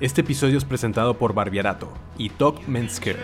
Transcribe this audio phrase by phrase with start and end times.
[0.00, 3.18] Este episodio es presentado por Barbierato y Top Men's Care.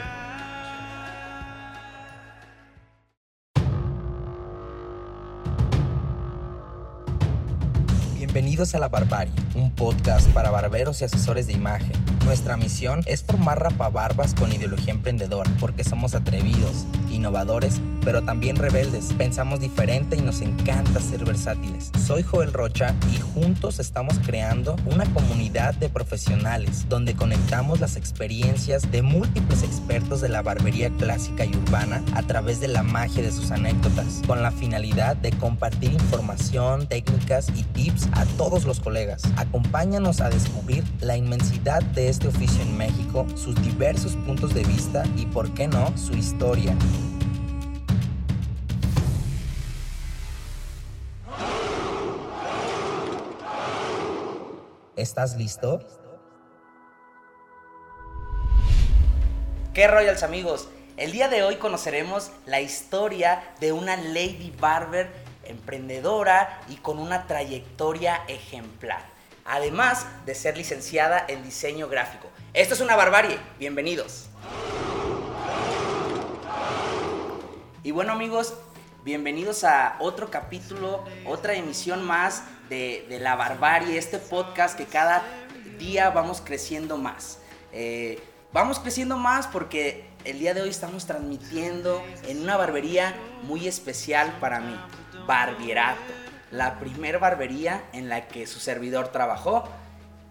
[8.18, 11.94] Bienvenidos a La Barbarie, un podcast para barberos y asesores de imagen.
[12.27, 19.12] Nuestra misión es formar rapabarbas con ideología emprendedora, porque somos atrevidos, innovadores, pero también rebeldes.
[19.16, 21.92] Pensamos diferente y nos encanta ser versátiles.
[22.04, 28.90] Soy Joel Rocha y juntos estamos creando una comunidad de profesionales donde conectamos las experiencias
[28.90, 33.30] de múltiples expertos de la barbería clásica y urbana a través de la magia de
[33.30, 39.23] sus anécdotas, con la finalidad de compartir información, técnicas y tips a todos los colegas.
[39.37, 45.05] Acompáñanos a descubrir la inmensidad de este oficio en México, sus diversos puntos de vista
[45.19, 46.74] y, por qué no, su historia.
[54.97, 55.80] ¿Estás listo?
[59.74, 60.71] ¿Qué Royals amigos?
[60.96, 65.12] El día de hoy conoceremos la historia de una Lady Barber
[65.45, 69.16] emprendedora y con una trayectoria ejemplar.
[69.47, 72.29] Además de ser licenciada en diseño gráfico.
[72.53, 73.39] Esto es una barbarie.
[73.59, 74.29] Bienvenidos.
[77.85, 78.55] Y bueno amigos,
[79.05, 85.23] bienvenidos a otro capítulo, otra emisión más de, La Barbarie, este podcast que cada
[85.79, 87.39] día vamos creciendo más.
[87.73, 88.21] Eh,
[88.53, 94.37] vamos creciendo más porque el día de hoy estamos transmitiendo en una barbería muy especial
[94.41, 94.77] para mí,
[95.25, 96.26] Barbierato,
[96.57, 99.65] la primer barbería en la que su servidor trabajó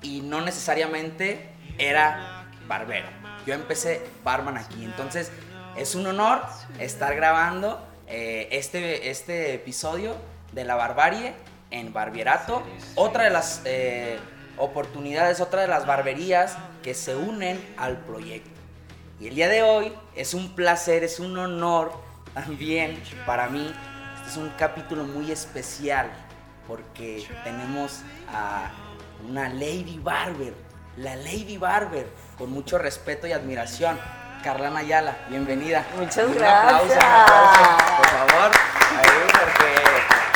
[0.01, 3.07] y no necesariamente era barbero.
[3.45, 5.31] Yo empecé barman aquí, entonces
[5.77, 6.41] es un honor
[6.79, 10.15] estar grabando eh, este, este episodio
[10.51, 11.33] de la barbarie
[11.71, 12.63] en Barbierato.
[12.95, 14.17] Otra de las eh,
[14.57, 18.49] oportunidades, otra de las barberías que se unen al proyecto.
[19.19, 21.91] Y el día de hoy es un placer, es un honor
[22.33, 23.73] también para mí.
[24.25, 26.09] Este es un capítulo muy especial
[26.67, 27.99] porque tenemos
[28.33, 28.71] a
[29.29, 30.51] una Lady Barber,
[30.97, 33.99] la Lady Barber, con mucho respeto y admiración.
[34.43, 35.85] Carlana Ayala, bienvenida.
[35.95, 36.63] Muchas un gracias.
[36.63, 38.51] Aplauso, un aplauso, por favor.
[38.97, 39.75] Ahí, porque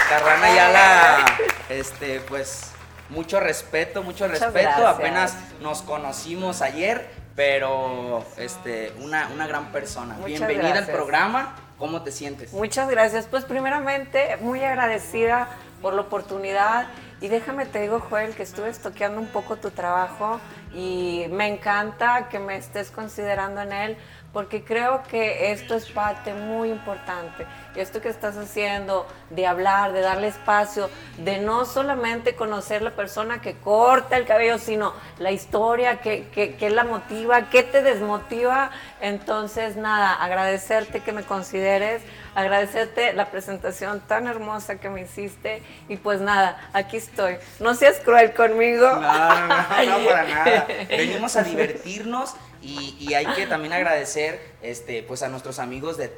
[0.08, 1.26] Carlana Ayala,
[1.70, 2.72] este, pues,
[3.10, 4.70] mucho respeto, mucho Muchas respeto.
[4.70, 4.96] gracias.
[4.96, 10.14] Apenas nos conocimos ayer, pero, este, una, una gran persona.
[10.14, 11.56] Muchas Bienvenida al programa.
[11.80, 12.52] ¿Cómo te sientes?
[12.52, 13.26] Muchas gracias.
[13.26, 15.48] Pues primeramente, muy agradecida
[15.82, 16.88] por la oportunidad.
[17.22, 20.40] Y déjame te digo, Joel, que estuve estoqueando un poco tu trabajo
[20.74, 23.98] y me encanta que me estés considerando en él
[24.34, 27.46] porque creo que esto es parte muy importante.
[27.76, 33.42] Esto que estás haciendo, de hablar, de darle espacio, de no solamente conocer la persona
[33.42, 38.72] que corta el cabello, sino la historia, que, que, que la motiva, que te desmotiva.
[39.02, 42.02] Entonces, nada, agradecerte que me consideres,
[42.36, 47.38] agradecerte la presentación tan hermosa que me hiciste y pues nada, aquí estoy.
[47.60, 48.88] No seas cruel conmigo.
[48.88, 50.68] No, no, no, no, para nada.
[50.90, 56.10] Venimos a divertirnos y, y hay que también agradecer este, pues a nuestros amigos de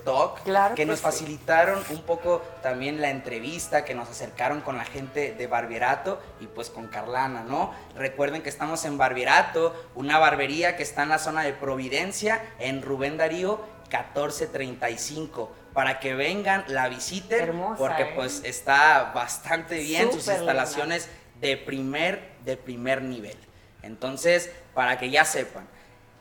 [0.44, 1.04] Claro que que nos sí.
[1.04, 6.48] facilitaron un poco también la entrevista, que nos acercaron con la gente de Barbierato y
[6.48, 7.72] pues con Carlana, ¿no?
[7.96, 12.82] Recuerden que estamos en Barbierato, una barbería que está en la zona de Providencia, en
[12.82, 13.60] Rubén Darío
[13.92, 15.52] 1435.
[15.74, 18.12] Para que vengan, la visiten, Hermosa, porque ¿eh?
[18.16, 20.36] pues está bastante bien, sus linda.
[20.36, 21.10] instalaciones
[21.40, 23.38] de primer, de primer nivel.
[23.82, 25.68] Entonces, para que ya sepan,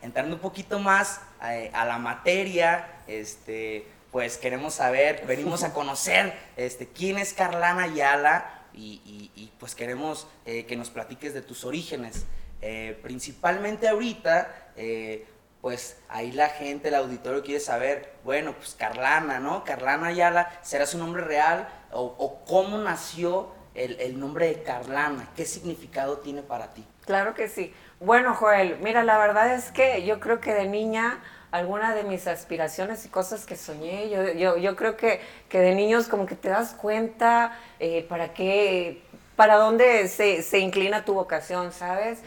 [0.03, 6.37] entrando un poquito más eh, a la materia, este, pues queremos saber, venimos a conocer
[6.57, 11.43] este, quién es Carlana Ayala y, y- y, pues queremos eh, que nos platiques de
[11.43, 12.25] tus orígenes.
[12.63, 15.27] Eh, principalmente ahorita, eh,
[15.61, 19.65] pues ahí la gente, el auditorio quiere saber, bueno, pues Carlana, ¿no?
[19.65, 21.69] Carlana Ayala, ¿será su nombre real?
[21.93, 25.29] ¿O, o cómo nació el, el nombre de Carlana?
[25.37, 26.85] ¿Qué significado tiene para ti?
[27.05, 27.75] Claro que sí.
[28.01, 31.21] Bueno, Joel, mira, la verdad es que yo creo que de niña
[31.51, 35.75] alguna de mis aspiraciones y cosas que soñé, yo, yo, yo creo que, que de
[35.75, 39.03] niños como que te das cuenta eh, para qué,
[39.37, 42.23] para dónde se, se inclina tu vocación, ¿sabes?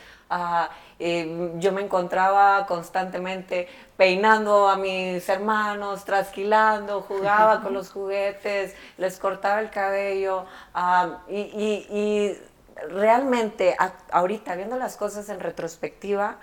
[0.99, 3.67] Eh, yo me encontraba constantemente
[3.97, 10.45] peinando a mis hermanos, trasquilando, jugaba con los juguetes, les cortaba el cabello
[11.27, 12.37] y, y- y
[12.89, 16.37] realmente a- ahorita viendo las cosas en retrospectiva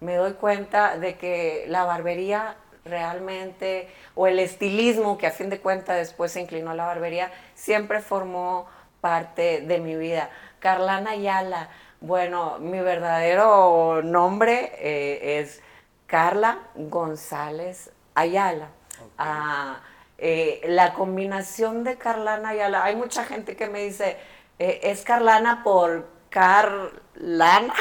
[0.00, 5.60] me doy cuenta de que la barbería realmente o el estilismo que a fin de
[5.60, 8.66] cuentas después se inclinó a la barbería siempre formó
[9.00, 10.30] parte de mi vida.
[10.60, 11.68] Carlana Ayala,
[12.00, 15.62] Bueno, mi verdadero nombre eh, es
[16.06, 18.68] Carla González Ayala.
[19.18, 19.80] Ah,
[20.18, 24.16] eh, la combinación de Carlana Ayala, hay mucha gente que me dice,
[24.58, 27.74] eh, es Carlana por Carlana.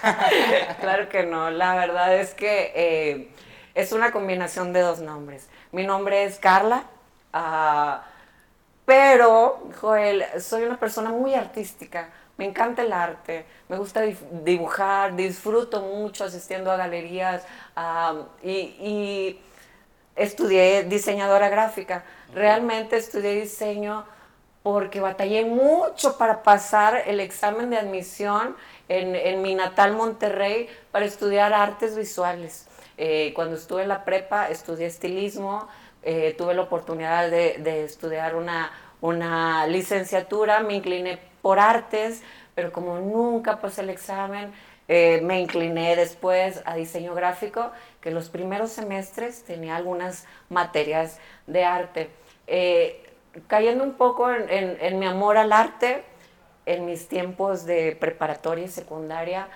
[0.80, 3.30] claro que no, la verdad es que
[3.74, 5.48] es una combinación de dos nombres.
[5.72, 6.84] Mi nombre es Carla.
[7.32, 8.04] Ah,
[8.84, 12.10] pero, Joel, soy una persona muy artística.
[12.36, 17.44] Me encanta el arte, me gusta dibujar, disfruto mucho asistiendo a galerías
[18.42, 19.40] y,
[20.16, 22.04] estudié diseñadora gráfica.
[22.32, 24.04] Realmente estudié diseño
[24.64, 28.56] porque batallé mucho para pasar el examen de admisión
[28.88, 32.66] en, mi natal Monterrey para estudiar artes visuales.
[32.96, 35.68] Eh, cuando estuve en la prepa estudié estilismo,
[36.02, 38.72] eh, tuve la oportunidad de, estudiar una,
[39.02, 42.22] una, licenciatura, me incliné por artes,
[42.54, 44.50] pero como nunca pasé el examen,
[44.88, 47.70] eh, me incliné después a diseño gráfico,
[48.00, 52.10] que los primeros semestres tenía algunas materias de arte.
[52.46, 53.03] Eh,
[53.46, 56.04] cayendo un poco en, mi amor al arte,
[56.66, 59.48] en mis tiempos de preparatoria y secundaria,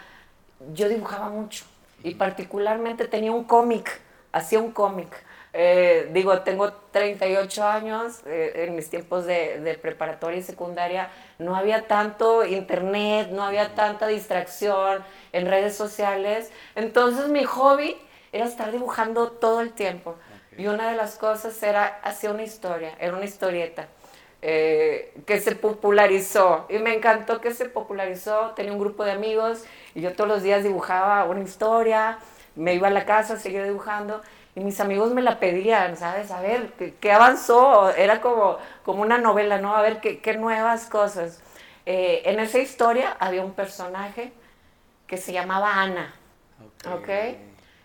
[0.72, 1.64] yo dibujaba mucho
[2.02, 4.00] y particularmente tenía un cómic,
[4.32, 5.24] hacía un cómic.
[5.54, 11.86] Eh, digo, tengo 38 años, eh, en mis tiempos de, preparatoria y secundaria no había
[11.86, 15.02] tanto internet, no había tanta distracción
[15.32, 17.96] en redes sociales, entonces mi hobby
[18.30, 20.16] era estar dibujando todo el tiempo.
[20.58, 23.86] Y una de las cosas era hacer una historia, era una historieta.
[24.42, 29.64] Eh, que se popularizó y me encantó que se popularizó, tenía un grupo de amigos
[29.96, 32.18] y yo todos los días dibujaba una historia,
[32.54, 34.22] me iba a la casa, seguía dibujando
[34.54, 36.30] y mis amigos me la pedían, ¿sabes?
[36.30, 37.90] A ver, ¿qué, avanzó?
[37.90, 39.76] Era como, como una novela, ¿no?
[39.76, 41.40] A ver, ¿qué, qué nuevas cosas?
[41.84, 44.32] Eh, en esa historia había un personaje
[45.06, 46.14] que se llamaba Ana,
[46.92, 47.08] ¿ok?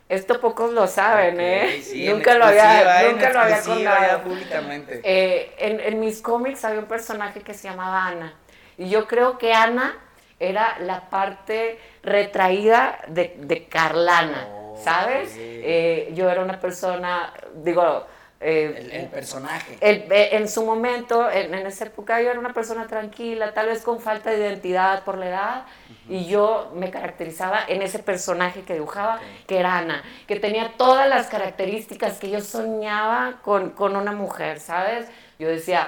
[0.09, 1.81] Esto pocos lo saben, ¿eh?
[2.13, 4.21] nunca lo había, nunca lo había contado.
[4.23, 5.01] públicamente.
[5.03, 8.33] Eh, en, en mis cómics había un personaje que se llamaba Ana.
[8.77, 9.97] Y yo creo que Ana
[10.39, 14.47] era la parte retraída de, de Carlana.
[14.83, 15.33] ¿sabes?
[15.37, 18.05] Eh, yo era una persona, digo...
[18.45, 19.77] Eh, el, personaje.
[19.79, 24.01] Eh, en su momento, en, esa época, yo era una persona tranquila, tal vez con
[24.01, 25.65] falta de identidad por la edad,
[26.09, 31.07] y yo me caracterizaba en ese personaje que dibujaba, que era Ana, que tenía todas
[31.07, 35.07] las características que yo soñaba con, con una mujer, ¿sabes?
[35.39, 35.87] Yo decía,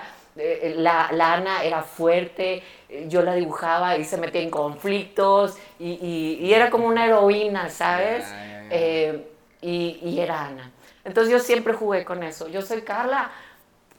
[0.77, 2.63] la, la, Ana era fuerte,
[3.07, 8.25] yo la dibujaba y se metía en conflictos y, y, era como una heroína, ¿sabes?
[8.69, 9.27] Eh,
[9.61, 10.71] y, era Ana.
[11.05, 12.47] Entonces yo siempre jugué con eso.
[12.47, 13.31] Yo soy Carla,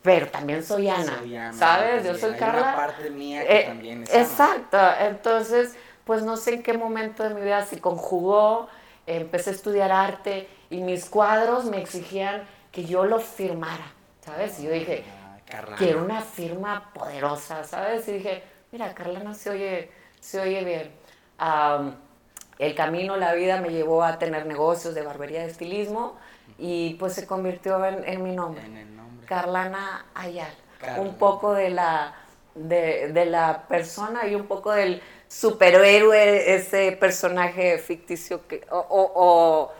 [0.02, 2.04] pero también soy Ana, ¿sabes?
[2.04, 2.62] Yo soy Carla.
[2.62, 4.78] Una parte mía que eh, también es Exacto.
[5.00, 5.74] Entonces,
[6.04, 8.68] pues no sé en qué momento de mi vida se conjugó,
[9.06, 13.92] empecé a estudiar arte y mis cuadros me exigían que yo los firmara,
[14.24, 14.58] ¿sabes?
[14.58, 18.06] Y yo dije, ah, quiero una firma poderosa, ¿sabes?
[18.08, 18.42] Y dije,
[18.72, 21.06] mira, Carla no se oye, se oye bien
[22.58, 26.16] el camino, la vida me llevó a tener negocios de barbería de estilismo
[26.58, 28.62] y pues se convirtió en, mi nombre.
[29.26, 30.52] Carlana Ayal.
[30.98, 32.14] Un poco de la,
[32.54, 39.72] de, la persona y un poco del superhéroe, ese personaje ficticio que, o o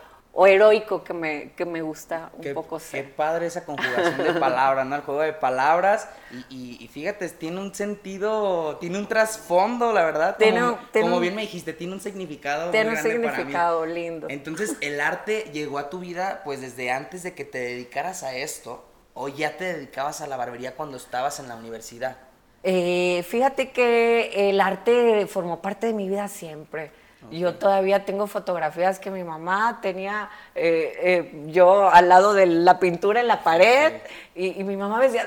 [0.45, 3.05] heroico que me, que me gusta un poco ser.
[3.05, 4.95] Qué padre esa conjugación de palabras, ¿no?
[4.95, 6.07] El juego de palabras.
[6.49, 10.37] Y, y, fíjate, tiene un sentido, tiene un trasfondo, la verdad.
[10.37, 12.69] Como, como bien me dijiste, tiene un significado.
[12.69, 14.27] Tiene un significado lindo.
[14.29, 18.35] Entonces, el arte llegó a tu vida, pues desde antes de que te dedicaras a
[18.35, 22.17] esto, o ya te dedicabas a la barbería cuando estabas en la universidad.
[22.61, 26.91] Eh, fíjate que el arte formó parte de mi vida siempre
[27.31, 32.79] yo todavía tengo fotografías que mi mamá tenía eh, eh, yo al lado de la
[32.79, 33.93] pintura en la pared
[34.35, 35.25] y, mi mamá me decía,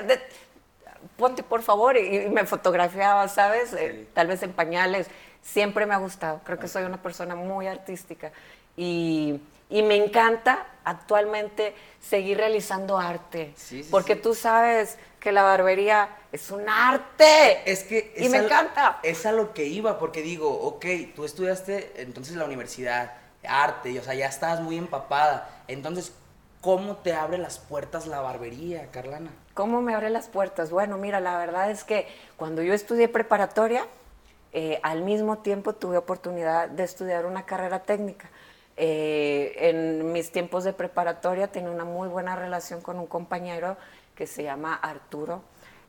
[1.17, 3.73] ponte por favor y, me fotografiaba, ¿sabes?
[3.73, 5.07] Eh, tal vez en pañales.
[5.41, 8.31] Siempre me ha gustado, creo que soy una persona muy artística.
[8.75, 13.53] Y, me encanta actualmente seguir realizando arte,
[13.89, 17.71] porque tú sabes que la barbería es un arte.
[17.71, 18.13] Es que...
[18.17, 18.99] y me encanta.
[19.03, 20.85] Es a lo que iba, porque digo, ok,
[21.15, 23.13] tú estudiaste entonces en la universidad,
[23.47, 25.47] arte, y, o sea, ya estabas muy empapada.
[25.67, 26.11] Entonces,
[26.59, 29.29] ¿cómo te abre las puertas la barbería, Carlana?
[29.53, 30.71] ¿Cómo me abre las puertas?
[30.71, 33.85] Bueno, mira, la verdad es que cuando yo estudié preparatoria,
[34.53, 38.29] eh, al mismo tiempo tuve oportunidad de estudiar una carrera técnica.
[38.75, 43.77] Eh, en mis tiempos de preparatoria tenía una muy buena relación con un compañero
[44.21, 45.41] que se llama Arturo.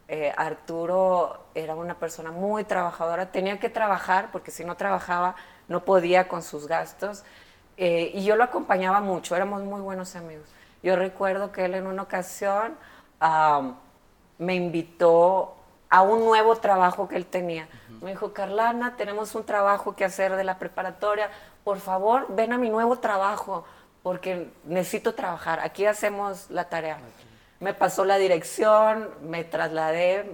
[0.09, 5.37] eh, Arturo era una persona muy trabajadora, tenía que trabajar porque si no trabajaba
[5.69, 7.25] no podía con sus gastos
[7.77, 10.49] eh, y yo lo acompañaba mucho, éramos muy buenos amigos.
[10.83, 12.75] Yo recuerdo que él en una ocasión
[14.39, 15.55] me invitó
[15.91, 17.69] a un nuevo trabajo que él tenía.
[18.01, 21.29] Me dijo, Carlana, tenemos un trabajo que hacer de la preparatoria,
[21.65, 23.67] por favor, ven a mi nuevo trabajo
[24.03, 26.97] porque necesito trabajar, aquí hacemos la tarea.
[27.63, 30.29] Me pasó la dirección, me trasladé,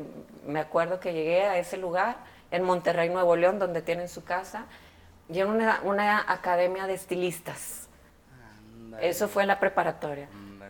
[0.47, 2.17] me acuerdo que llegué a ese lugar,
[2.51, 4.65] en Monterrey, Nuevo León, donde tienen su casa,
[5.29, 7.87] y en una, academia de estilistas.
[8.99, 10.27] Eso fue la preparatoria.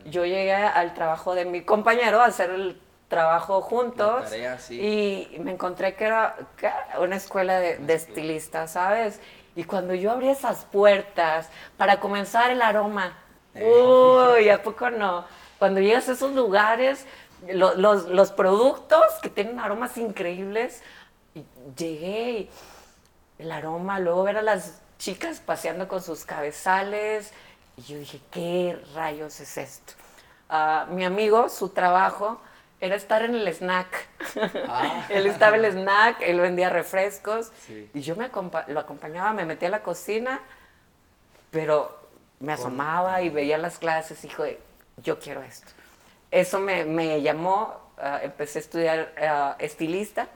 [0.06, 4.24] Yo llegué al trabajo de mi compañero a hacer el trabajo juntos
[4.68, 6.34] y me encontré que era,
[7.00, 9.20] una escuela de, de estilistas, ¿sabes?
[9.54, 13.16] Y cuando yo abrí esas puertas para comenzar el aroma,
[13.54, 15.24] uy, ¿a poco no?
[15.58, 17.04] Cuando llegas a esos lugares,
[17.46, 20.82] los, productos que tienen aromas increíbles,
[21.76, 22.50] llegué y
[23.38, 27.32] el aroma, luego ver a las chicas paseando con sus cabezales,
[27.76, 29.92] y yo dije, ¿qué rayos es esto?
[30.48, 32.40] Ah, mi amigo, su trabajo
[32.80, 34.08] era estar en el snack.
[34.68, 35.06] Ah.
[35.10, 37.52] él estaba en el snack, él vendía refrescos
[37.94, 38.30] y yo me
[38.68, 40.40] lo acompañaba, me metía a la cocina,
[41.50, 41.96] pero
[42.40, 44.60] me asomaba y veía las clases y dije,
[45.02, 45.72] yo quiero esto.
[46.30, 50.28] Eso me, llamó, ah, empecé a estudiar ah, estilista,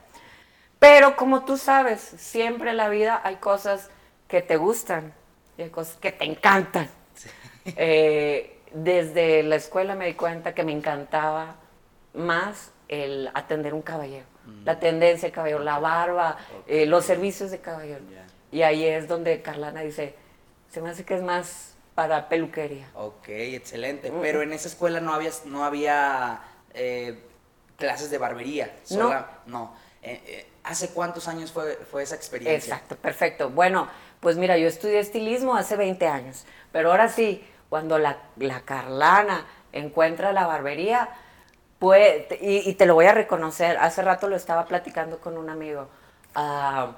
[0.79, 3.89] pero como tú sabes, siempre en la vida hay cosas
[4.27, 5.13] que te gustan
[5.57, 6.89] y hay cosas que te encantan.
[7.77, 11.55] Eh, desde la escuela me di cuenta que me encantaba
[12.13, 14.25] más el atender un caballero.
[14.45, 14.65] Mm.
[14.65, 18.01] La tendencia del caballero, la barba, eh, los servicios de caballero.
[18.51, 20.15] Y ahí es donde Carlana dice,
[20.69, 22.87] se me hace que es más para peluquería.
[22.95, 24.11] Ok, excelente.
[24.11, 24.21] Mm.
[24.21, 26.41] Pero en esa escuela no había, no había
[26.73, 27.23] eh,
[27.77, 28.75] clases de barbería.
[28.91, 29.25] no.
[29.45, 29.83] no.
[30.05, 32.75] Eh, ¿Hace cuántos años fue, fue esa experiencia?
[32.75, 33.49] Exacto, perfecto.
[33.49, 33.87] Bueno,
[34.19, 39.45] pues mira, yo estudié estilismo hace 20 años, pero ahora sí, cuando la, la Carlana
[39.73, 41.09] encuentra la barbería,
[42.39, 45.89] y, te lo voy a reconocer, hace rato lo estaba platicando con un amigo.
[46.33, 46.91] Ah,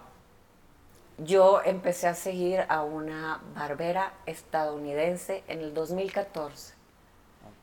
[1.18, 6.74] yo empecé a seguir a una barbera estadounidense en el 2014.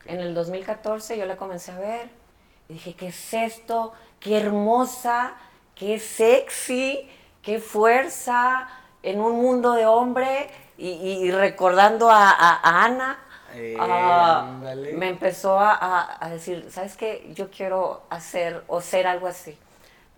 [0.05, 2.09] En el 2014 yo la comencé a ver
[2.67, 3.93] y dije, ¿qué es esto?
[4.19, 5.35] ¡Qué hermosa!
[5.75, 7.09] ¡Qué sexy!
[7.41, 8.67] ¡Qué fuerza!
[9.01, 13.19] En un mundo de hombre y, recordando a Ana,
[13.55, 14.59] eh, ah,
[14.95, 17.31] me empezó a, decir, ¿sabes qué?
[17.35, 19.57] Yo quiero hacer o ser algo así.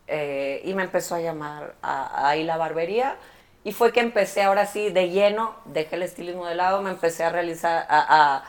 [0.07, 3.17] Eh, y me empezó a llamar ahí la barbería.
[3.63, 7.23] Y fue que empecé ahora sí de lleno, dejé el estilismo de lado, me empecé
[7.23, 8.43] a realizar, a,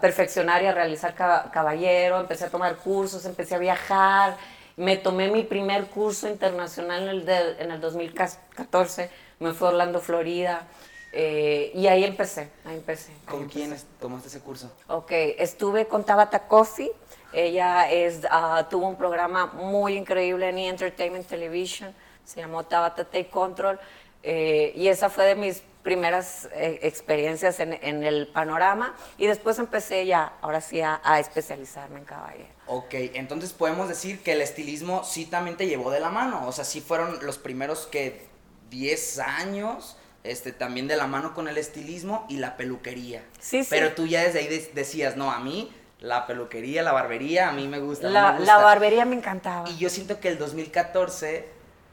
[0.00, 4.36] perfeccionar y a realizar caballero, empecé a tomar cursos, empecé a viajar.
[4.76, 10.00] Me tomé mi primer curso internacional en el, en el 2014, me fui a Orlando,
[10.00, 10.66] Florida.
[11.12, 13.12] Eh, y ahí empecé, ahí empecé.
[13.26, 14.72] ¿Con quién tomaste ese curso?
[14.88, 16.90] Ok, estuve con Tabata Coffee.
[17.34, 20.68] Ella es, ah, tuvo un programa muy increíble en E!
[20.68, 23.78] Entertainment Television, se llamó Tabata Take Control,
[24.22, 29.58] eh, y esa fue de mis primeras eh, experiencias en, en, el panorama, y después
[29.58, 32.50] empecé ya, ahora sí, a, a, especializarme en caballero.
[32.66, 36.52] Ok, entonces podemos decir que el estilismo sí también te llevó de la mano, o
[36.52, 38.26] sea, sí fueron los primeros que
[38.68, 43.22] 10 años este, también de la mano con el estilismo y la peluquería.
[43.40, 43.68] Sí, sí.
[43.70, 47.68] Pero tú ya desde ahí decías, no, a mí la peluquería, la barbería, a mí
[47.68, 48.08] me gusta.
[48.08, 49.68] La, la barbería me encantaba.
[49.70, 51.48] Y yo siento que el 2014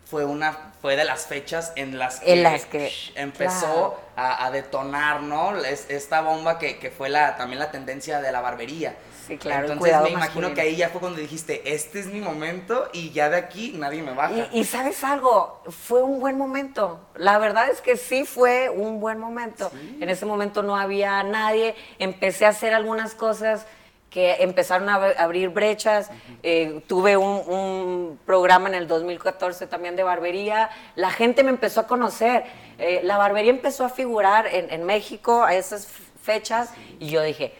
[0.05, 5.55] fue una fue de las fechas en las que, las que empezó a, detonar, ¿no?
[5.57, 8.95] esta bomba que, que, fue la, también la tendencia de la barbería.
[9.29, 9.71] Sí, claro.
[9.71, 13.29] Entonces me imagino que ahí ya fue cuando dijiste, este es mi momento y ya
[13.29, 14.47] de aquí nadie me baja.
[14.51, 16.99] Y, sabes algo, fue un buen momento.
[17.15, 19.71] La verdad es que sí fue un buen momento.
[19.99, 23.67] En ese momento no había nadie, empecé a hacer algunas cosas
[24.09, 26.09] que empezaron a abrir brechas.
[26.41, 30.71] Eh, tuve un, programa en el 2014 también de barbería.
[30.95, 32.45] La gente me empezó a conocer.
[32.79, 35.87] Eh, la barbería empezó a figurar en, en México a esas
[36.23, 37.53] fechas y yo dije,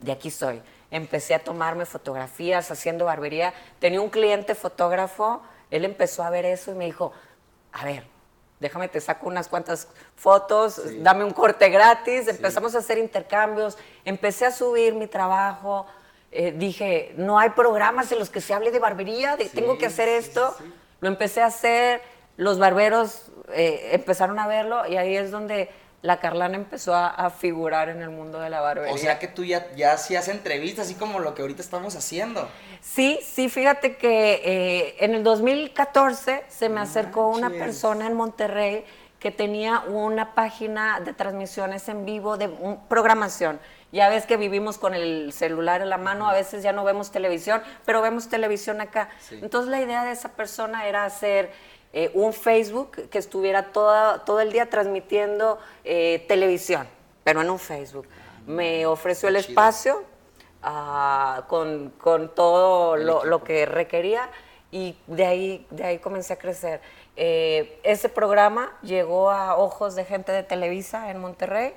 [0.00, 3.52] de aquí soy empecé a tomarme fotografías haciendo barbería.
[3.78, 7.12] Tenía un cliente fotógrafo, él empezó a ver eso y me dijo,
[7.72, 8.04] a ver,
[8.60, 14.46] déjame te saco unas cuantas fotos, dame un corte gratis, empezamos a hacer intercambios, empecé
[14.46, 15.86] a subir mi trabajo,
[16.32, 20.08] eh, dije, no hay programas en los que se hable de barbería, tengo que hacer
[20.08, 20.56] esto,
[21.00, 22.00] lo empecé a hacer,
[22.36, 25.70] los barberos eh, empezaron a verlo y ahí es donde
[26.06, 28.94] la Carlana empezó a, figurar en el mundo de la barbería.
[28.94, 32.48] O sea que tú ya, ya hacías entrevistas, así como lo que ahorita estamos haciendo.
[32.80, 38.84] Sí, sí, fíjate que eh, en el 2014 se me acercó una persona en Monterrey
[39.18, 42.48] que tenía una página de transmisiones en vivo de
[42.88, 43.58] programación.
[43.90, 47.10] Ya ves que vivimos con el celular en la mano, a veces ya no vemos
[47.10, 49.08] televisión, pero vemos televisión acá.
[49.30, 51.50] Entonces la idea de esa persona era hacer
[51.98, 56.86] eh, un Facebook que estuviera toda, todo el día transmitiendo eh, televisión,
[57.24, 58.06] pero en un Facebook.
[58.46, 60.04] Me ofreció el espacio
[60.62, 61.94] ah, con,
[62.34, 64.28] todo lo, que requería
[64.70, 66.82] y de ahí, de ahí comencé a crecer.
[67.16, 71.72] Eh, ese programa llegó a ojos de gente de Televisa en Monterrey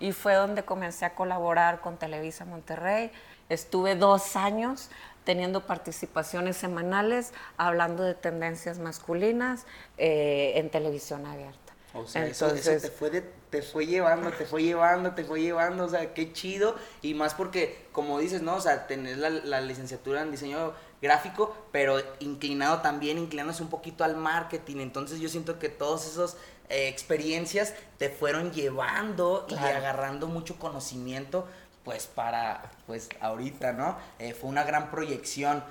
[0.00, 3.10] y fue donde comencé a colaborar con Televisa Monterrey.
[3.48, 4.90] Estuve dos años
[5.26, 9.66] teniendo participaciones semanales hablando de tendencias masculinas
[9.98, 11.74] eh, en televisión abierta.
[11.94, 13.10] O sea, eso, te, fue
[13.50, 16.76] te fue llevando, te fue llevando, te fue llevando, o sea, qué chido.
[17.02, 18.54] Y más porque, como dices, ¿no?
[18.54, 24.16] O sea, tener la, licenciatura en diseño gráfico, pero inclinado también, inclinándose un poquito al
[24.16, 24.76] marketing.
[24.76, 26.36] Entonces yo siento que todas esas
[26.68, 31.48] eh, experiencias te fueron llevando y agarrando mucho conocimiento
[31.86, 33.96] pues para, pues ahorita, ¿no?
[34.18, 35.62] Eh, fue una gran proyección.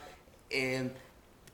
[0.50, 0.90] Eh,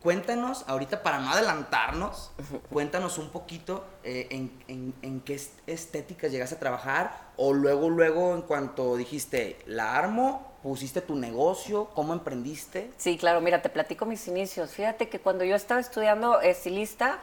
[0.04, 2.32] cuéntanos, ahorita para no adelantarnos,
[2.70, 8.44] cuéntanos un poquito eh, en, en, qué estéticas llegaste a trabajar o luego, luego en
[8.44, 12.92] cuanto dijiste, la armo, pusiste tu negocio, ¿cómo emprendiste?
[12.98, 14.70] Sí, claro, mira, te platico mis inicios.
[14.70, 17.20] Fíjate que cuando yo estaba estudiando estilista,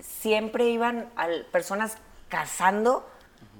[0.00, 1.10] siempre iban
[1.52, 1.96] personas
[2.28, 3.08] casando,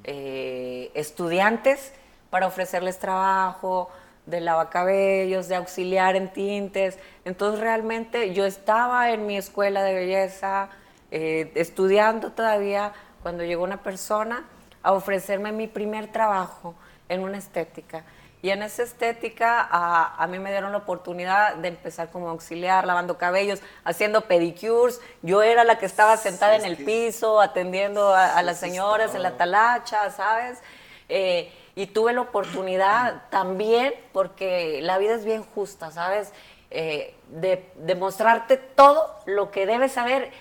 [0.02, 1.92] estudiantes,
[2.30, 3.90] para ofrecerles trabajo,
[4.26, 6.98] de lavacabellos, de auxiliar en tintes.
[7.24, 10.68] Entonces realmente yo estaba en mi escuela de belleza,
[11.10, 12.92] eh, estudiando todavía,
[13.22, 14.44] cuando llegó una persona
[14.82, 16.74] a ofrecerme mi primer trabajo
[17.08, 18.04] en una estética.
[18.40, 23.18] Y en esa estética a, mí me dieron la oportunidad de empezar como auxiliar, lavando
[23.18, 25.00] cabellos, haciendo pedicures.
[25.22, 29.36] Yo era la que estaba sentada en el piso, atendiendo a, las señoras en la
[29.36, 30.60] talacha, ¿sabes?
[31.08, 36.32] Eh, y tuve la oportunidad también, porque la vida es bien justa, ¿sabes?
[36.72, 40.32] Eh, de, mostrarte todo lo que debes saber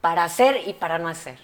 [0.00, 1.38] para hacer y para no hacer,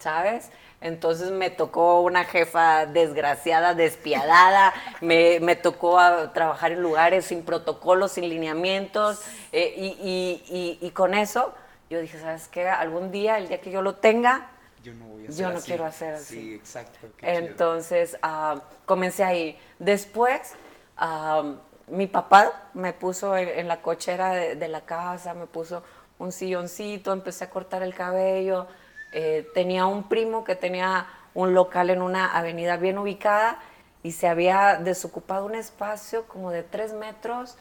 [0.00, 0.50] ¿sabes?
[0.80, 5.96] Entonces me tocó una jefa desgraciada, despiadada, me, me tocó
[6.32, 11.54] trabajar en lugares sin protocolos, sin lineamientos, eh, y, y, y, y con eso
[11.90, 12.68] yo dije, ¿sabes qué?
[12.68, 14.50] Algún día, el día que yo lo tenga,
[14.84, 16.34] yo no voy a Yo no quiero hacer así.
[16.34, 16.98] Sí, exacto.
[17.22, 19.58] Entonces, uh, comencé ahí.
[19.78, 20.52] Después,
[21.00, 21.54] uh,
[21.88, 25.82] mi papá me puso en, la cochera de, la casa, me puso
[26.18, 28.66] un silloncito, empecé a cortar el cabello.
[29.12, 33.58] Eh, tenía un primo que tenía un local en una avenida bien ubicada
[34.02, 37.56] y se había desocupado un espacio como de tres metros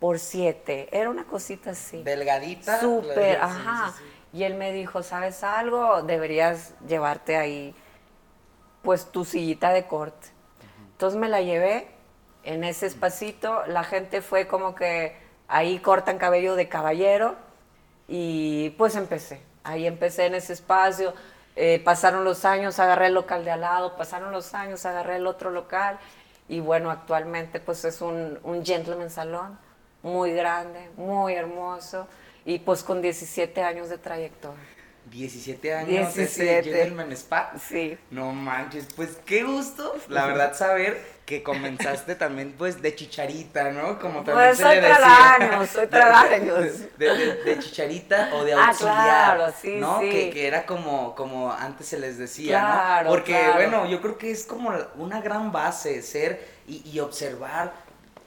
[0.00, 0.88] por siete.
[0.90, 2.02] Era una cosita así.
[2.02, 2.80] Delgadita.
[2.80, 3.92] Súper, ajá.
[4.32, 6.02] Y él me dijo, ¿sabes algo?
[6.02, 7.74] Deberías llevarte ahí,
[8.82, 10.28] pues, tu sillita de corte.
[10.92, 11.88] Entonces me la llevé
[12.42, 13.62] en ese espacito.
[13.66, 15.16] La gente fue como que
[15.48, 17.36] ahí cortan cabello de caballero.
[18.08, 19.42] Y pues empecé.
[19.62, 21.12] Ahí empecé en ese espacio.
[21.56, 23.96] Eh, pasaron los años, agarré el local de al lado.
[23.96, 25.98] Pasaron los años, agarré el otro local.
[26.48, 29.58] Y bueno, actualmente pues es un, un gentleman salón
[30.02, 32.06] muy grande, muy hermoso
[32.44, 34.58] y pues con 17 años de trayectoria.
[35.10, 36.58] 17 años 17.
[36.58, 37.52] ese Gentleman Spa.
[37.68, 37.98] Sí.
[38.10, 44.00] No manches, pues qué gusto, la verdad, saber que comenzaste también, pues, de chicharita, ¿no?
[44.00, 44.96] Como también pues se soy le decía.
[44.96, 46.98] tragaños, soy tragaños.
[46.98, 50.00] De, de, de, chicharita o de auxiliar, ah, claro, sí, ¿no?
[50.00, 50.10] Sí.
[50.10, 53.10] Que, que, era como, como antes se les decía, claro, ¿no?
[53.10, 53.54] Porque, claro.
[53.54, 57.72] bueno, yo creo que es como una gran base ser y, y observar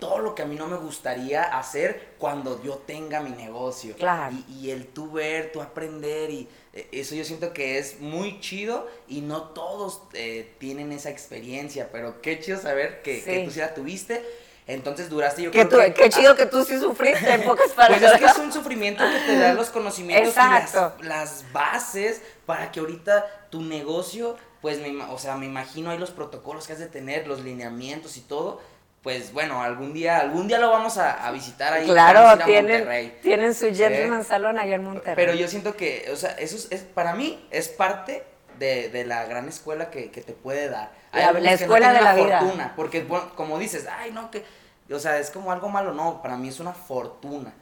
[0.04, 3.96] todo lo que a mí no me gustaría hacer cuando yo tenga mi negocio.
[3.96, 4.36] Claro.
[4.50, 8.86] Y, el tú ver, tú aprender, y eh, eso yo siento que es muy chido
[9.08, 13.62] y no todos eh, tienen esa experiencia, pero qué chido saber que, que tú sí
[13.62, 14.22] la tuviste.
[14.68, 15.94] Entonces duraste, yo creo que...
[15.94, 18.02] Qué chido que tú sí sufriste, en pocas palabras.
[18.02, 22.22] Pues es que es un sufrimiento que te da los conocimientos y las, las, bases
[22.46, 26.74] para que ahorita tu negocio, pues, me, o sea, me imagino ahí los protocolos que
[26.74, 28.62] has de tener, los lineamientos y todo,
[29.04, 31.86] pues bueno, algún día, algún día lo vamos a, visitar ahí.
[31.86, 34.24] Claro, tienen, tienen su Gentleman.
[34.24, 35.16] Salón allá en Monterrey.
[35.16, 38.24] Pero yo siento que, o sea, eso es, para mí, es parte
[38.58, 40.92] de, la gran escuela que, te puede dar.
[41.12, 42.40] la, escuela de la vida.
[42.40, 44.46] Fortuna, porque como dices, ay, no, que,
[44.90, 47.54] o sea, es como algo malo, no, para mí es una fortuna.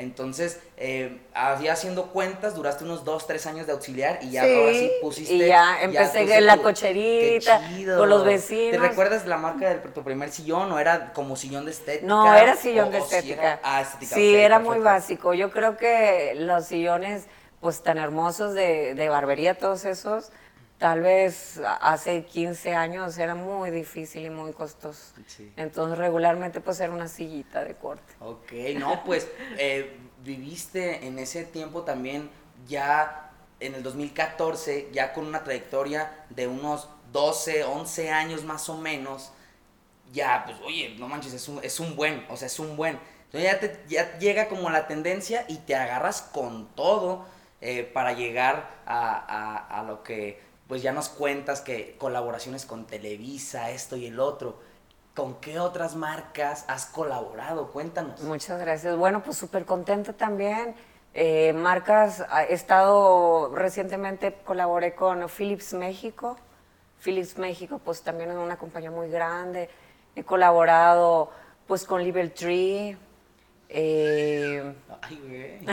[0.00, 4.54] Entonces, eh, había haciendo cuentas, duraste unos dos, tres años de auxiliar y ya Sí,
[4.54, 5.34] ahora sí pusiste.
[5.34, 7.98] y ya empecé en la tu- cocherita, chido.
[7.98, 8.80] con los vecinos.
[8.82, 12.06] ¿Te recuerdas la marca de tu primer sillón o era como sillón de estética?
[12.06, 14.14] No, era sillón O- de si era- ah, estética.
[14.14, 15.34] Sí, era muy básico.
[15.34, 17.24] Yo creo que los sillones,
[17.60, 20.30] pues tan hermosos de, de barbería, todos esos,
[20.78, 25.14] tal vez hace 15 años era muy difícil y muy costoso.
[25.26, 25.52] Sí.
[25.56, 28.14] Entonces, regularmente, pues era una sillita de corte.
[28.20, 32.30] Ok, no, pues eh, viviste en ese tiempo también
[32.66, 38.76] ya en el 2014, ya con una trayectoria de unos 12, 11 años más o
[38.78, 39.32] menos,
[40.12, 42.98] ya, pues, oye, no manches, es un, es un buen, o sea, es un buen.
[43.26, 47.26] Entonces ya, te, ya llega como la tendencia y te agarras con todo
[47.60, 52.86] eh, para llegar a, a- a lo que, pues ya nos cuentas que colaboraciones con
[52.86, 54.58] Televisa, esto y el otro.
[55.14, 57.72] ¿Con qué otras marcas has colaborado?
[57.72, 58.20] Cuéntanos.
[58.20, 58.96] Muchas gracias.
[58.96, 60.76] Bueno, pues súper contenta también.
[61.14, 66.36] Eh, marcas, ah, he estado recientemente, colaboré con Philips México.
[67.02, 69.70] Philips México, pues también es una compañía muy grande.
[70.14, 71.30] He colaborado,
[71.66, 72.96] pues, con Liber Tree.
[73.68, 75.68] Eh, Ay, güey.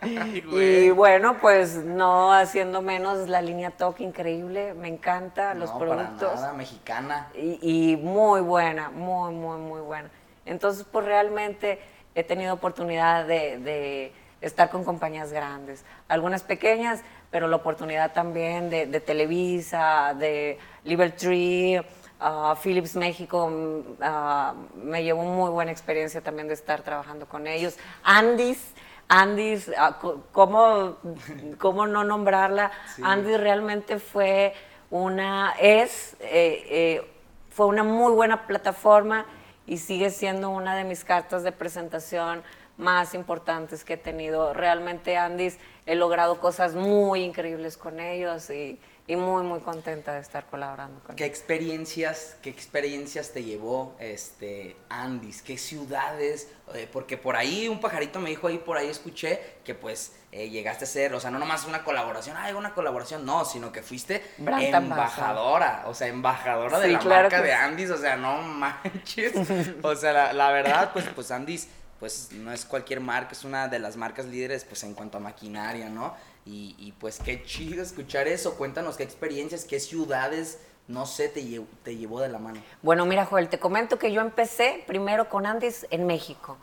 [0.00, 5.78] Ay, y bueno, pues no haciendo menos la línea TOC increíble, me encanta los No,
[5.78, 6.34] para productos.
[6.40, 7.28] nada, mexicana.
[7.34, 10.10] y, y muy buena, muy, muy, muy buena.
[10.44, 11.80] Entonces, pues realmente
[12.14, 18.70] he tenido oportunidad de, de estar con compañías grandes, algunas pequeñas, pero la oportunidad también
[18.70, 21.78] de, de Televisa, de Liberty,
[22.20, 27.46] ah, Philips México, mm, ah, me llevó muy buena experiencia también de estar trabajando con
[27.46, 27.76] ellos.
[28.02, 28.72] Andis,
[29.08, 30.96] Andis, co- ¿cómo,
[31.58, 32.70] ¿cómo no nombrarla?
[33.02, 34.54] Andis realmente fue
[34.90, 37.10] una, es, eh, eh,
[37.50, 39.26] fue una muy buena plataforma
[39.66, 42.42] y sigue siendo una de mis cartas de presentación
[42.76, 44.52] más importantes que he tenido.
[44.52, 50.20] Realmente, Andis, he logrado cosas muy increíbles con ellos y, y muy, muy contenta de
[50.20, 51.38] estar colaborando con ¿Qué ellos.
[51.38, 55.42] experiencias, qué experiencias te llevó este Andis?
[55.42, 56.48] ¿Qué ciudades?
[56.74, 60.50] Eh, porque por ahí un pajarito me dijo ahí, por ahí escuché que pues eh,
[60.50, 63.82] llegaste a ser, o sea, no nomás una colaboración, ay, una colaboración, no, sino que
[63.82, 67.52] fuiste embajadora, o sea, embajadora de la claro marca de.
[67.52, 69.32] Andis, o sea, no manches.
[69.82, 71.68] o sea, la, la verdad, pues, pues Andis,
[72.00, 75.20] pues no es cualquier marca, es una de las marcas líderes, pues en cuanto a
[75.20, 76.14] maquinaria, ¿no?
[76.46, 78.54] Y, y, pues qué chido escuchar eso.
[78.56, 82.62] Cuéntanos qué experiencias, qué ciudades, no sé, te, lle- te llevó de la mano.
[82.82, 86.56] Bueno, mira, Joel, te comento que yo empecé primero con Andis en México.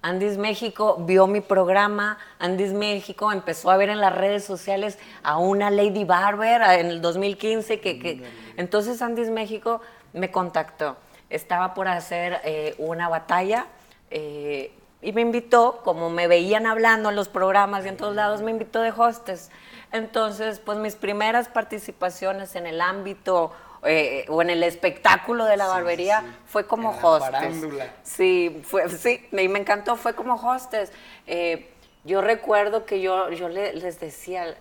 [0.00, 5.36] Andis México vio mi programa, Andis México empezó a ver en las redes sociales a
[5.38, 8.22] una Lady Barber a- en el 2015, que, que
[8.56, 9.80] entonces Andis México
[10.14, 10.96] me contactó.
[11.28, 13.66] Estaba por hacer eh, una batalla
[14.10, 14.72] eh,
[15.06, 18.50] y me invitó, como me veían hablando en los programas y en todos lados, me
[18.50, 19.52] invitó de hostes.
[19.92, 23.52] Entonces, pues mis primeras participaciones en el ámbito
[23.84, 26.26] eh, o en el espectáculo de la barbería sí.
[26.46, 27.30] fue como En la hostes.
[27.30, 27.92] farándula.
[28.02, 30.90] Sí, fue, sí, y me encantó, fue como hostes.
[31.28, 31.70] Eh,
[32.02, 34.56] yo recuerdo que yo, yo le- les decía,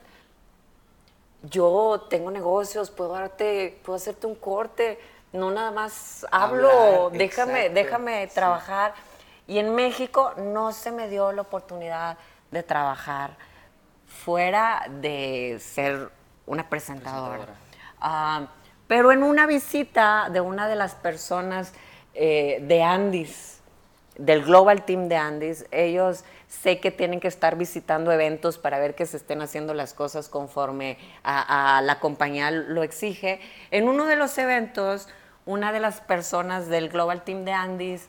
[1.42, 5.00] yo tengo negocios, puedo darte, puedo hacerte un corte,
[5.34, 8.34] no nada más hablo, Hablar, déjame, exacto, déjame sí.
[9.48, 12.18] Y en México no se me dio la oportunidad
[12.52, 13.38] de trabajar
[14.08, 16.10] fuera de ser
[16.46, 17.38] una presentadora.
[17.38, 17.66] Presentadora.
[18.00, 18.48] Ah,
[18.88, 21.74] pero en una visita de una de las personas
[22.14, 23.62] eh, de Andis,
[24.18, 28.96] del Global Team de Andis, ellos sé que tienen que estar visitando eventos para ver
[28.96, 33.42] que se estén haciendo las cosas conforme a, a la compañía lo exige.
[33.72, 35.10] En uno de los eventos,
[35.46, 38.08] una de las personas del Global Team de Andis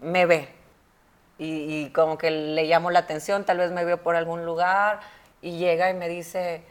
[0.00, 0.55] me ve
[1.38, 5.00] y, y como que le llamo la atención, tal vez me vio por algún lugar
[5.42, 6.62] y llega y me dice,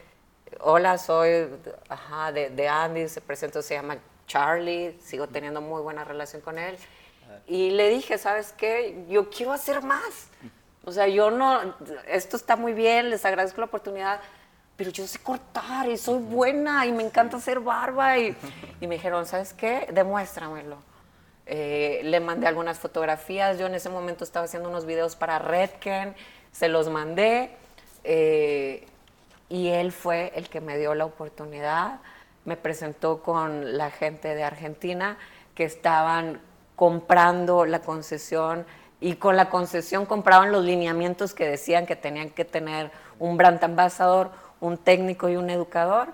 [0.60, 1.48] hola, soy
[1.88, 6.58] ajá, de, de Andy, se presentó, se llama Charlie, sigo teniendo muy buena relación con
[6.58, 6.76] él.
[7.46, 9.04] Y le dije, ¿sabes qué?
[9.08, 10.28] Yo quiero hacer más.
[10.84, 11.74] O sea, yo no,
[12.08, 14.20] esto está muy bien, les agradezco la oportunidad,
[14.76, 18.18] pero yo sé cortar y soy buena y me encanta hacer barba.
[18.18, 18.36] Y,
[18.80, 19.88] y me dijeron, ¿sabes qué?
[19.92, 20.76] Demuéstramelo.
[21.46, 23.58] Eh, le mandé algunas fotografías.
[23.58, 26.14] Yo en ese momento estaba haciendo unos videos para Redken,
[26.52, 27.50] se los mandé.
[28.04, 28.86] eh,
[29.48, 32.00] y él fue el que me dio la oportunidad.
[32.44, 35.18] Me presentó con la gente de Argentina
[35.54, 36.40] que estaban
[36.76, 38.66] comprando la concesión
[39.00, 43.62] y con la concesión compraban los lineamientos que decían que tenían que tener un brand
[43.62, 44.30] ambassador,
[44.60, 46.08] un técnico y un educador.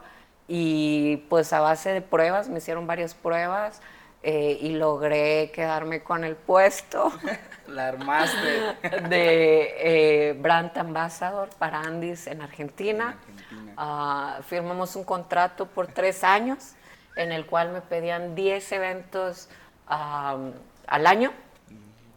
[0.48, 3.80] Y pues a base de pruebas, me hicieron varias pruebas,
[4.22, 7.12] eh, y logré quedarme con el puesto
[7.68, 8.76] La armaste.
[9.08, 13.16] de eh, Brand Ambassador para Andis en Argentina.
[13.18, 13.74] Argentina.
[13.76, 16.74] Ah, firmamos un contrato por tres años
[17.16, 19.48] en el cual me pedían 10 eventos
[19.86, 21.32] al año.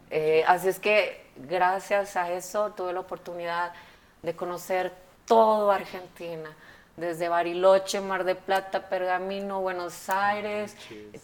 [0.09, 3.73] Eh, así es que gracias a eso tuve la oportunidad
[4.21, 4.93] de conocer
[5.25, 6.49] todo Argentina,
[6.97, 10.75] desde Bariloche, Mar de Plata, Pergamino, Buenos Aires,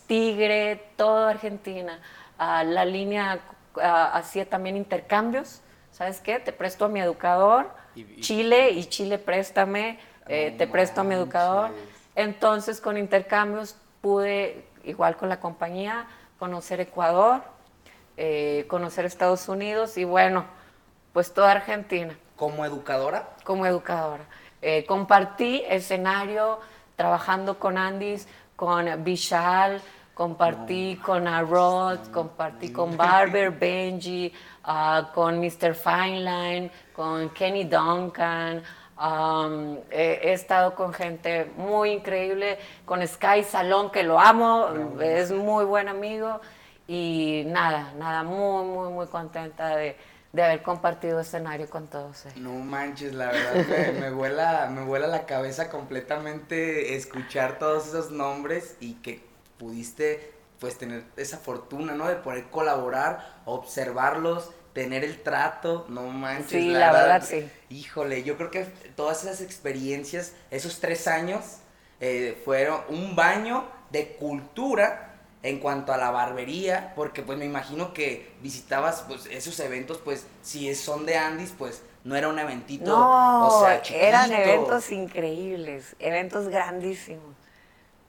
[0.08, 2.00] Tigre, toda Argentina.
[2.38, 3.40] Ah, la línea
[3.82, 5.62] ah, hacía también intercambios.
[5.92, 6.40] ¿Sabes qué?
[6.40, 11.04] Te presto a mi educador, Y- y- Chile y Chile préstame, eh, te presto a
[11.04, 11.72] mi educador.
[12.16, 16.08] Entonces con intercambios pude, igual con la compañía,
[16.40, 17.42] conocer Ecuador,
[18.18, 20.46] eh, conocer Estados Unidos y bueno,
[21.14, 24.24] pues toda Argentina Como educadora, como educadora.
[24.62, 26.60] Eh, compartí escenario
[26.95, 29.82] trabajando con Andis, con Vishal,
[30.13, 34.32] compartí con Arod, compartí con Barber, Benji,
[34.63, 35.74] ah, con Mr.
[35.74, 38.62] Fineline, con Kenny Duncan.
[39.02, 44.67] um, he, he estado con gente muy increíble, con Sky Salón, que lo amo,
[45.02, 46.39] es muy buen amigo.
[46.88, 49.95] Y nada, nada, muy, muy, muy contenta de,
[50.34, 52.39] de haber compartido escenario con todos ellos.
[52.39, 58.12] no manches, la verdad me, me vuela, me vuela la cabeza completamente escuchar todos esos
[58.12, 59.24] nombres y que
[59.58, 62.08] pudiste pues tener esa fortuna, ¿no?
[62.08, 66.52] De poder colaborar, observarlos, tener el trato, no manches.
[66.52, 67.50] Sí, la verdad, sí.
[67.70, 68.65] Híjole, yo creo que
[68.96, 71.58] todas esas experiencias, esos tres años,
[72.00, 75.11] eh, fueron un baño de cultura
[75.43, 80.27] en cuanto a la barbería, porque pues me imagino que visitabas pues esos eventos, pues
[80.41, 85.95] si son de Andis, pues no era un eventito, No, o sea, eran eventos increíbles,
[85.99, 87.36] eventos grandísimos.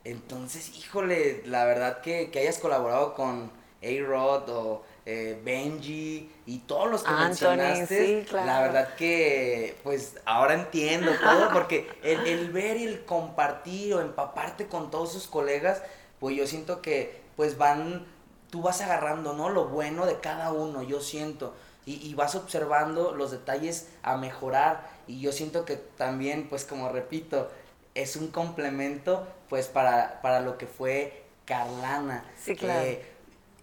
[0.04, 6.90] Entonces, híjole, la verdad que, que hayas colaborado con A-Rod o eh, Benji y todos
[6.90, 8.46] los que Anthony, mencionaste, sí, claro.
[8.46, 14.00] la verdad que pues ahora entiendo todo porque el, el ver y el compartir o
[14.00, 15.82] empaparte con todos sus colegas,
[16.18, 18.06] pues yo siento que pues van,
[18.50, 19.48] tú vas agarrando, ¿no?
[19.48, 21.54] Lo bueno de cada uno, yo siento.
[21.84, 24.88] Y, y vas observando los detalles a mejorar.
[25.06, 27.50] Y yo siento que también, pues como repito,
[27.94, 32.24] es un complemento pues para, para lo que fue Carlana.
[32.42, 32.82] Sí, claro.
[32.82, 33.06] Eh,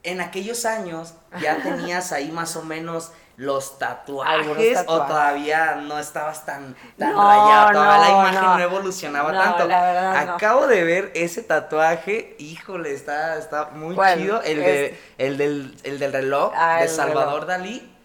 [0.03, 6.45] en aquellos años ya tenías ahí más o menos los tatuajes, o todavía no estabas
[6.45, 8.63] tan, tan No, rayado, todavía la imagen no, no.
[8.63, 9.65] evolucionaba tanto.
[9.65, 10.34] la verdad no.
[10.34, 14.41] Acabo de ver ese tatuaje, híjole, está, está muy chido.
[14.41, 17.47] El, de, Es- el, del, el del reloj Ah, de Salvador reloj.
[17.47, 17.95] Dalí.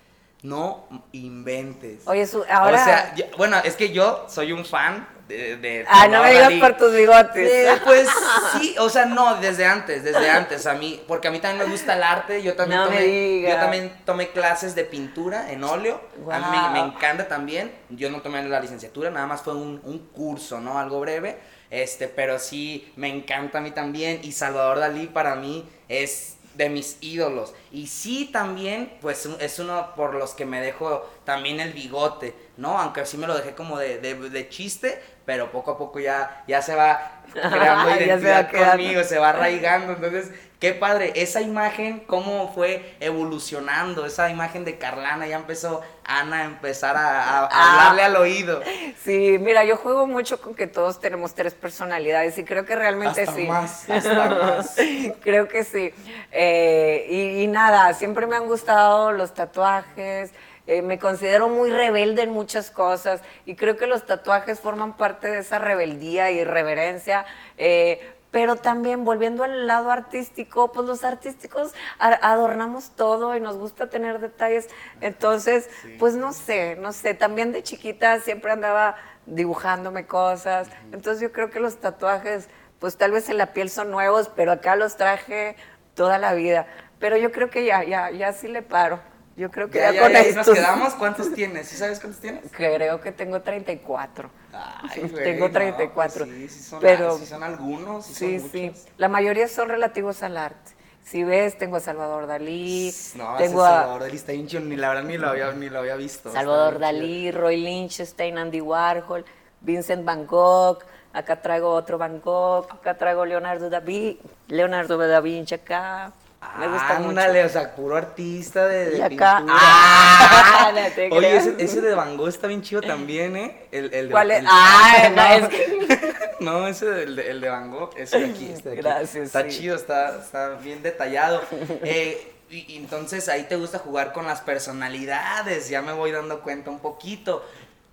[0.43, 2.03] No inventes.
[2.07, 2.81] Oye, su- ahora...
[2.81, 5.57] O sea, yo- bueno, es que yo soy un fan de.
[5.57, 6.61] de ah, no me digas Dalí.
[6.61, 7.51] por tus bigotes.
[7.51, 8.09] Eh, pues
[8.53, 11.73] sí, o sea, no, desde antes, desde antes, a mí, porque a mí también me
[11.73, 16.01] gusta el arte, yo también, No tomé, yo también tomé clases de pintura en óleo,
[16.31, 19.99] a mí me, encanta también, yo no tomé la licenciatura, nada más fue un, un
[20.09, 20.79] curso, ¿no?
[20.79, 21.39] Algo breve,
[21.71, 26.69] este, pero sí, me encanta a mí también, y Salvador Dalí para mí es de
[26.69, 31.73] mis ídolos, y sí también, pues es uno por los que me dejo también el
[31.73, 32.79] bigote, ¿no?
[32.79, 36.43] Aunque sí me lo dejé como de, de, de chiste, pero poco a poco ya,
[36.47, 39.93] ya se va creando Ya se va identidad conmigo, se va arraigando.
[39.95, 41.13] Entonces, qué padre.
[41.17, 44.05] Esa imagen, cómo fue evolucionando.
[44.07, 47.89] Esa imagen de Carlana, ya empezó Ana a empezar a, a- a Ah.
[47.91, 48.61] hablarle al oído.
[49.03, 53.23] Sí, mira, yo juego mucho con que todos tenemos tres personalidades y creo que realmente
[53.23, 53.47] Hasta sí.
[53.47, 54.77] más, hasta más.
[55.23, 55.93] creo que sí.
[56.31, 60.33] Eh, y, y nada, siempre me han gustado los tatuajes.
[60.67, 65.29] Eh, me considero muy rebelde en muchas cosas y creo que los tatuajes forman parte
[65.29, 67.27] de esa rebeldía y irreverencia.
[67.59, 68.01] eh,
[68.35, 74.19] pero también volviendo al lado artístico, pues los artísticos adornamos todo y nos gusta tener
[74.19, 74.69] detalles.
[75.01, 78.97] Entonces, pues no sé, no sé, también de chiquita siempre andaba
[79.27, 80.69] dibujándome cosas.
[80.91, 82.49] Entonces yo creo que los tatuajes,
[82.81, 85.55] pues tal vez en la piel son nuevos, pero acá los traje
[85.95, 86.67] toda la vida.
[86.99, 88.99] Pero yo creo que ya, ya, ya sí le paro.
[89.37, 90.95] Yo creo que Ya, ya, ya, con ya, ahí nos estos- quedamos.
[90.95, 91.67] ¿Cuántos tienes?
[91.69, 92.45] ¿Sí sabes cuántos tienes?
[92.53, 94.31] Creo que tengo 34.
[94.53, 98.07] Ay, güey, Tengo no, 34, pues sí, sí son, pero- sí son algunos.
[98.07, 98.63] Sí, Sí, son sí.
[98.69, 98.87] muchos.
[98.97, 100.73] La mayoría son relativos al arte.
[101.05, 104.77] Si ves, tengo a Salvador Dalí, No, tengo a Salvador Dalí está bien chido, ni
[104.77, 106.33] la verdad ni lo había, ni lo había visto.
[106.33, 106.79] Salvador.
[106.79, 109.25] Dalí, Roy Lynchstein, Andy Warhol,
[109.61, 110.79] Vincent Van Gogh,
[111.13, 114.19] acá traigo otro Van Gogh, acá traigo Leonardo da Vinci,
[114.49, 116.13] Leonardo da Vinci acá.
[116.59, 117.09] Me gusta mucho.
[117.11, 119.59] Ándale, o sea, puro artista de, de Y acá- pintura.
[119.61, 120.73] ¡Ah!
[121.11, 123.67] No Oye, ese, ese de Van Gogh está bien chido también, ¿eh?
[123.73, 124.39] El, el de- ¿Cuál es?
[124.41, 128.27] el- Ah, no, es que No, ese el de, el de Van Gogh, ese de
[128.27, 128.83] aquí, este de aquí.
[128.83, 129.49] Gracias, Está sí.
[129.59, 131.41] chido, está, está bien detallado.
[131.83, 136.41] Eh, y, y entonces ahí te gusta jugar con las personalidades, ya me voy dando
[136.43, 137.45] cuenta un poquito.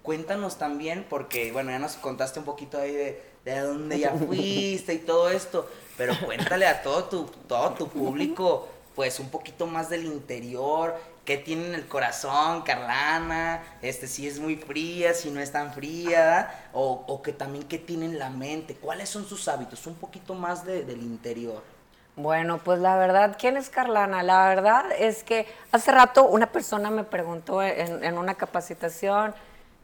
[0.04, 4.94] Cuéntanos también, porque bueno, ya nos contaste un poquito ahí de, de dónde ya fuiste
[4.96, 5.70] y todo esto,
[6.02, 11.38] pero cuéntale a todo tu, todo tu público, pues un poquito más del interior, qué
[11.38, 16.70] tiene en el corazón, Carlana, este, si es muy fría, si no es tan fría,
[16.74, 20.34] o, o que también qué tiene en la mente, cuáles son sus hábitos, un poquito
[20.34, 21.62] más de- del interior.
[22.16, 24.24] Bueno, pues la verdad, ¿quién es Carlana?
[24.24, 29.36] La verdad es que hace rato una persona me preguntó en, en una capacitación,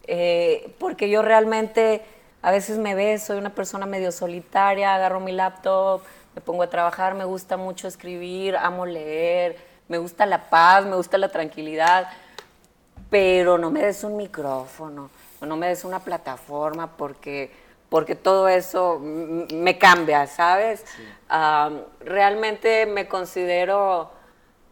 [0.08, 2.04] eh, porque yo realmente
[2.48, 6.02] a veces me ve, soy una persona medio solitaria, agarro mi laptop,
[6.34, 9.58] me pongo a trabajar, me gusta mucho escribir, amo leer,
[9.90, 12.08] me gusta la paz, me gusta la tranquilidad,
[13.10, 15.10] pero no me des un micrófono,
[15.42, 17.52] no me des una plataforma porque,
[17.90, 20.86] porque todo eso me cambia, ¿sabes?
[22.00, 24.10] Realmente me considero,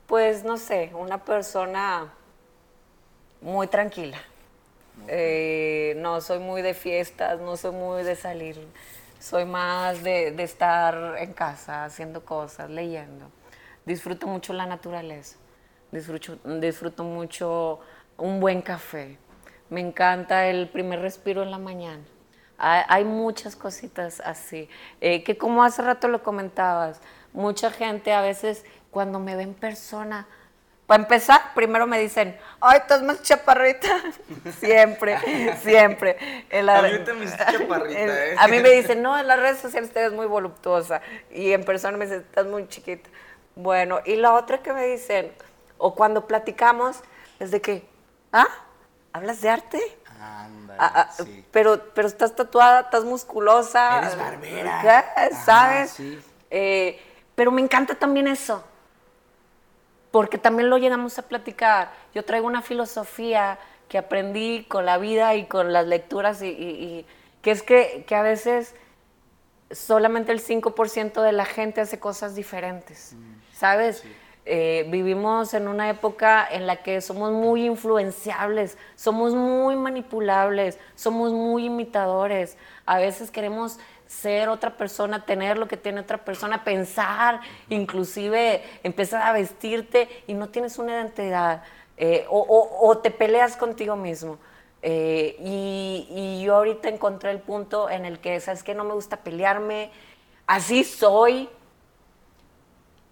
[0.07, 2.13] pues, no sé, una persona
[3.41, 4.17] muy tranquila.
[5.07, 8.67] Eh, no soy muy de fiestas, no soy muy de salir.
[9.19, 13.29] Soy más de, de estar en casa haciendo cosas, leyendo.
[13.85, 15.37] Disfruto mucho la naturaleza.
[15.91, 17.79] Disfruto, disfruto mucho
[18.17, 19.17] un buen café.
[19.69, 22.03] Me encanta el primer respiro en la mañana.
[22.57, 24.69] Hay, hay muchas cositas así.
[25.01, 27.01] Eh, que como hace rato lo comentabas,
[27.33, 30.27] mucha gente a veces cuando me ve en persona,
[30.87, 33.87] para empezar, primero me dicen, ay, estás más chaparrita.
[34.59, 35.17] siempre,
[35.63, 36.45] siempre.
[36.49, 38.35] En la- A mí me chaparrita, en- ¿eh?
[38.37, 41.01] A mí me dicen, no, en las redes sociales te ves muy voluptuosa.
[41.31, 43.09] Y en persona me dicen, estás muy chiquita.
[43.55, 45.31] Bueno, y la otra que me dicen,
[45.77, 46.97] o cuando platicamos,
[47.39, 47.87] es de que,
[48.31, 48.47] ¿ah?
[49.13, 49.81] ¿Hablas de arte?
[50.19, 51.45] Ándale, Ah, ah, sí.
[51.51, 53.99] pero, pero estás tatuada, estás musculosa.
[53.99, 54.79] Eres barbera.
[55.15, 55.91] Ajá, ¿Sabes?
[55.91, 56.19] sí.
[56.51, 57.01] Eh,
[57.33, 58.63] pero me encanta también eso.
[60.15, 61.91] Porque también lo llegamos a platicar.
[62.13, 66.51] Yo traigo una filosofía que aprendí con la vida y con las lecturas, y, y-
[66.53, 67.05] y
[67.41, 68.75] que es que, que a veces
[69.71, 73.13] solamente el 5% de la gente hace cosas diferentes,
[73.53, 74.03] ¿sabes?
[74.45, 81.33] Eh, vivimos en una época en la que somos muy influenciables, somos muy manipulables, somos
[81.33, 82.57] muy imitadores.
[82.85, 89.23] A veces queremos ser otra persona, tener lo que tiene otra persona, pensar, inclusive empezar
[89.23, 91.63] a vestirte y no tienes una identidad.
[91.97, 94.37] eh, o, o- o te peleas contigo mismo.
[94.81, 98.75] Eh, y, y yo ahorita encontré el punto en el que, ¿sabes qué?
[98.75, 99.91] No me gusta pelearme,
[100.45, 101.49] así soy.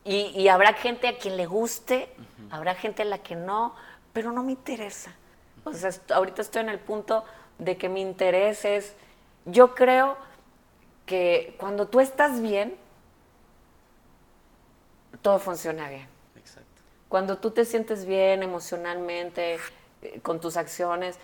[0.06, 2.10] Y, y habrá gente a quien le guste,
[2.51, 3.73] habrá gente a la que no,
[4.12, 5.13] pero no me interesa.
[5.63, 7.23] O sea, ahorita estoy en el punto
[7.58, 8.95] de que mi interés es,
[9.45, 10.17] yo creo
[11.05, 12.75] que cuando tú estás bien,
[15.21, 16.07] todo funciona bien.
[16.37, 16.81] Exacto.
[17.09, 19.57] Cuando tú te sientes bien emocionalmente,
[20.01, 21.17] eh, con tus acciones,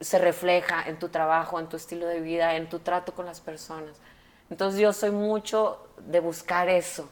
[0.00, 3.40] se refleja en tu trabajo, en tu estilo de vida, en tu trato con las
[3.40, 3.96] personas.
[4.50, 7.08] Entonces yo soy mucho de buscar eso.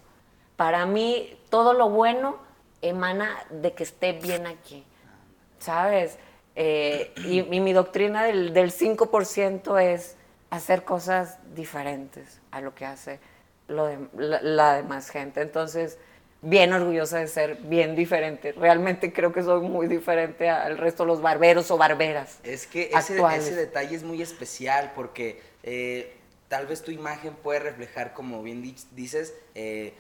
[0.57, 2.39] Para mí todo lo bueno
[2.81, 4.85] emana de que esté bien aquí,
[5.59, 6.19] ¿sabes?
[6.55, 10.17] Eh, y, y mi doctrina del, del 5% es
[10.57, 13.21] hacer cosas diferentes a lo que hace
[13.69, 15.41] lo de- la, la demás gente.
[15.41, 15.99] Entonces,
[16.43, 18.53] bien orgullosa de ser bien diferente.
[18.53, 22.39] Realmente creo que soy muy diferente al resto de los barberos o barberas.
[22.45, 23.17] Es que ese,
[23.49, 26.17] ese detalle es muy especial porque eh,
[26.49, 29.95] tal vez tu imagen puede reflejar, como bien di- dices, eh,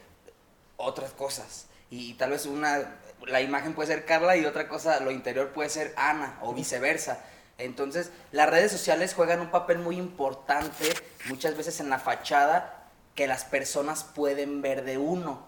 [0.76, 1.66] otras cosas.
[1.90, 5.68] Y, tal vez una, la imagen puede ser Carla y otra cosa, lo interior puede
[5.70, 7.24] ser Ana o viceversa.
[7.58, 10.92] Entonces, las redes sociales juegan un papel muy importante
[11.28, 15.46] muchas veces en la fachada que las personas pueden ver de uno.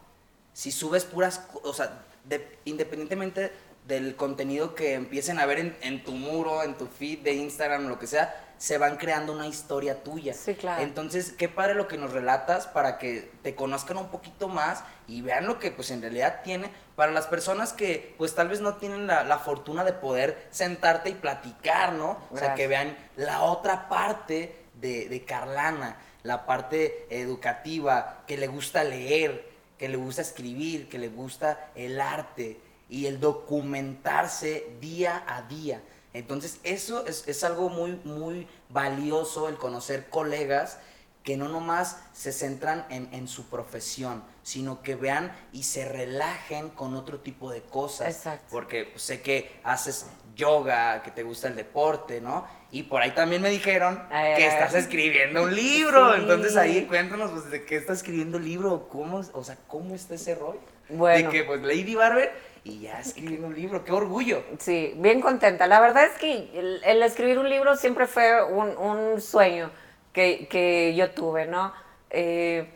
[0.55, 3.53] Si subes puras, o sea, de- independientemente
[3.87, 7.87] del contenido que empiecen a ver en, en tu muro, en tu feed de Instagram,
[7.89, 10.35] lo que sea, se van creando una historia tuya.
[10.35, 10.83] Sí, claro.
[10.83, 15.23] Entonces, qué padre lo que nos relatas para que te conozcan un poquito más y
[15.23, 18.75] vean lo que pues en realidad tiene para las personas que pues tal vez no
[18.75, 22.19] tienen la, la fortuna de poder sentarte y platicar, ¿no?
[22.31, 28.49] O sea, que vean la otra parte de, de Carlana, la parte educativa, que le
[28.49, 35.25] gusta leer, que le gusta escribir, que le gusta el arte y el documentarse día
[35.27, 35.81] a día.
[36.19, 40.79] Entonces, eso es, es algo muy, muy valioso, el conocer colegas
[41.23, 46.71] que no nomás se centran en, en su profesión, sino que vean y se relajen
[46.71, 48.09] con otro tipo de cosas.
[48.09, 48.47] Exacto.
[48.51, 52.47] Porque sé que haces yoga, que te gusta el deporte, ¿no?
[52.71, 54.81] Y por ahí también me dijeron Ay, que ay, estás ay.
[54.81, 56.15] escribiendo un libro.
[56.15, 56.21] Sí.
[56.23, 60.15] Entonces ahí cuéntanos, pues, de qué estás escribiendo el libro, cómo, o sea, cómo está
[60.15, 60.61] ese rollo.
[60.89, 61.31] Bueno.
[61.31, 62.33] De que, pues, Lady Barber
[62.65, 64.43] y ya escribiendo un libro, qué orgullo.
[64.59, 65.67] Sí, bien contenta.
[65.67, 69.71] La verdad es que el, el escribir un libro siempre fue un, un sueño
[70.13, 71.73] que, que yo tuve, ¿no?
[72.11, 72.69] Eh,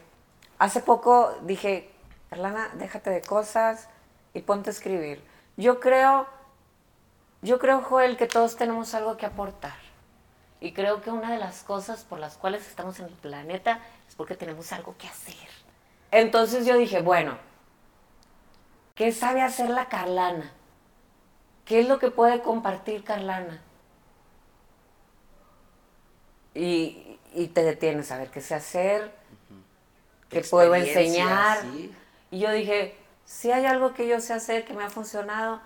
[0.58, 1.90] hace poco dije,
[2.30, 3.88] Erlana, déjate de cosas
[4.34, 5.22] y ponte a escribir.
[5.56, 6.26] Yo creo,
[7.42, 9.74] yo creo, Joel, que todos tenemos algo que aportar.
[10.60, 14.14] Y creo que una de las cosas por las cuales estamos en el planeta es
[14.14, 15.34] porque tenemos algo que hacer.
[16.12, 17.36] Entonces yo dije, bueno,
[18.94, 20.52] ¿qué sabe hacer la Carlana?
[21.64, 23.60] ¿Qué es lo que puede compartir Carlana?
[26.54, 29.12] Y, y te detienes a ver qué sé hacer,
[30.28, 31.62] qué puedo enseñar.
[31.62, 31.94] sí.
[32.30, 35.60] Y yo dije, si hay algo que yo sé hacer que me ha funcionado,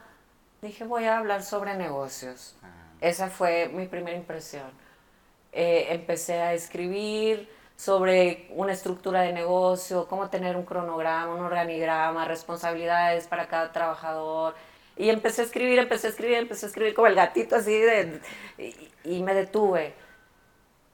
[0.62, 2.57] dije, voy a hablar sobre negocios.
[2.62, 2.68] Ah.
[3.01, 4.70] Esa fue mi primera impresión.
[5.53, 12.24] Eh, empecé a escribir sobre una estructura de negocio, cómo tener un cronograma, un organigrama,
[12.24, 14.55] responsabilidades para cada trabajador.
[14.97, 18.20] Y empecé a escribir, empecé a escribir, empecé a escribir como el gatito así, de,
[18.59, 19.95] y, y me detuve.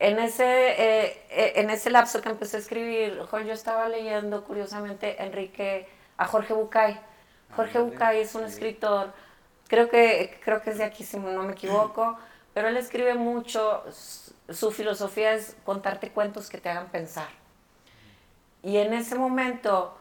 [0.01, 5.87] En ese, eh, en ese lapso que empecé a escribir, yo estaba leyendo curiosamente Enrique,
[6.17, 6.99] a Jorge Bucay.
[7.55, 9.13] Jorge Bucay es un escritor,
[9.69, 12.19] creo que, creo que es de aquí si no me equivoco,
[12.55, 13.85] pero él escribe mucho,
[14.49, 17.29] su filosofía es contarte cuentos que te hagan pensar.
[18.63, 19.97] Y en ese momento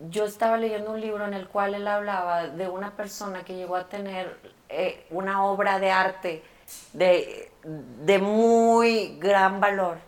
[0.00, 3.76] yo estaba leyendo un libro en el cual él hablaba de una persona que llegó
[3.76, 4.38] a tener
[4.68, 6.42] eh, una obra de arte
[6.94, 9.98] de, de muy gran valor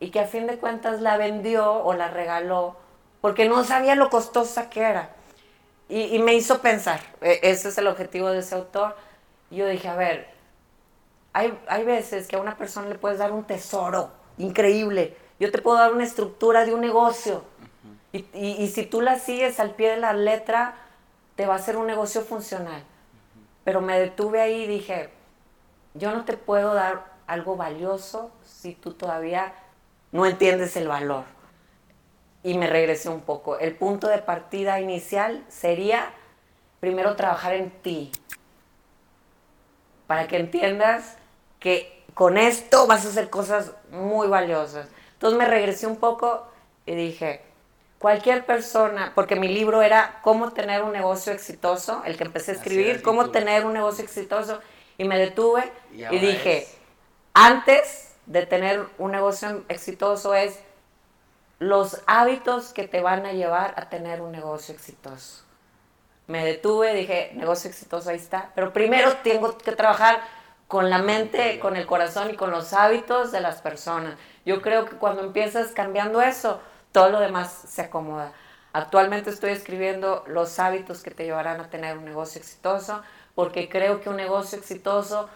[0.00, 2.76] y que a fin de cuentas la vendió o la regaló
[3.20, 5.10] porque no sabía lo costosa que era.
[5.88, 8.96] Y, y me hizo pensar, e- ese es el objetivo de ese autor.
[9.54, 10.26] Y yo dije, a ver,
[11.32, 15.16] hay, hay veces que a una persona le puedes dar un tesoro increíble.
[15.38, 17.44] Yo te puedo dar una estructura de un negocio.
[18.12, 20.74] y, y- y si tú la sigues al pie de la letra,
[21.36, 22.82] te va a ser un negocio funcional.
[23.62, 25.10] Pero me detuve ahí y dije,
[25.94, 29.52] yo no te puedo dar algo valioso si tú todavía
[30.10, 31.24] no entiendes el valor.
[32.42, 33.58] Y me regresé un poco.
[33.60, 36.10] El punto de partida inicial sería
[36.80, 38.10] primero trabajar en ti,
[40.14, 41.16] para que entiendas
[41.58, 44.86] que con esto vas a hacer cosas muy valiosas.
[45.14, 46.46] Entonces me regresé un poco
[46.86, 47.40] y dije,
[47.98, 52.54] cualquier persona, porque mi libro era cómo tener un negocio exitoso, el que empecé a
[52.54, 54.60] escribir, cómo tener un negocio exitoso,
[54.98, 55.72] y me detuve
[56.14, 56.76] Y dije, es-
[57.32, 60.60] antes de tener un negocio exitoso es
[61.58, 65.43] los hábitos que te van a llevar a tener un negocio exitoso.
[66.26, 68.50] Me detuve, dije, negocio exitoso, ahí está.
[68.54, 70.20] Pero primero tengo que trabajar
[70.68, 74.16] con la mente, con el corazón y con los hábitos de las personas.
[74.44, 76.60] Yo creo que cuando empiezas cambiando eso,
[76.92, 78.32] todo lo demás se acomoda.
[78.72, 83.02] Actualmente estoy escribiendo los hábitos que te llevarán a tener un negocio exitoso,
[83.34, 85.28] porque creo que un negocio exitoso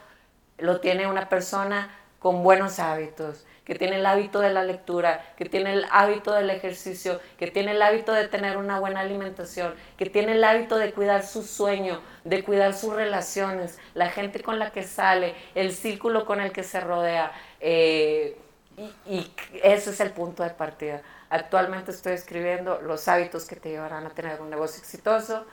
[0.56, 5.44] lo tiene una persona con buenos hábitos, que tiene el hábito de la lectura, que
[5.46, 10.06] tiene el hábito del ejercicio, que tiene el hábito de tener una buena alimentación, que
[10.06, 14.72] tiene el hábito de cuidar su sueño, de cuidar sus relaciones, la gente con la
[14.72, 17.32] que sale, el círculo con el que se rodea.
[17.60, 18.36] eh,
[18.76, 21.02] y, y ese es el punto de partida.
[21.30, 25.46] Actualmente estoy escribiendo los hábitos que te llevarán a tener un negocio exitoso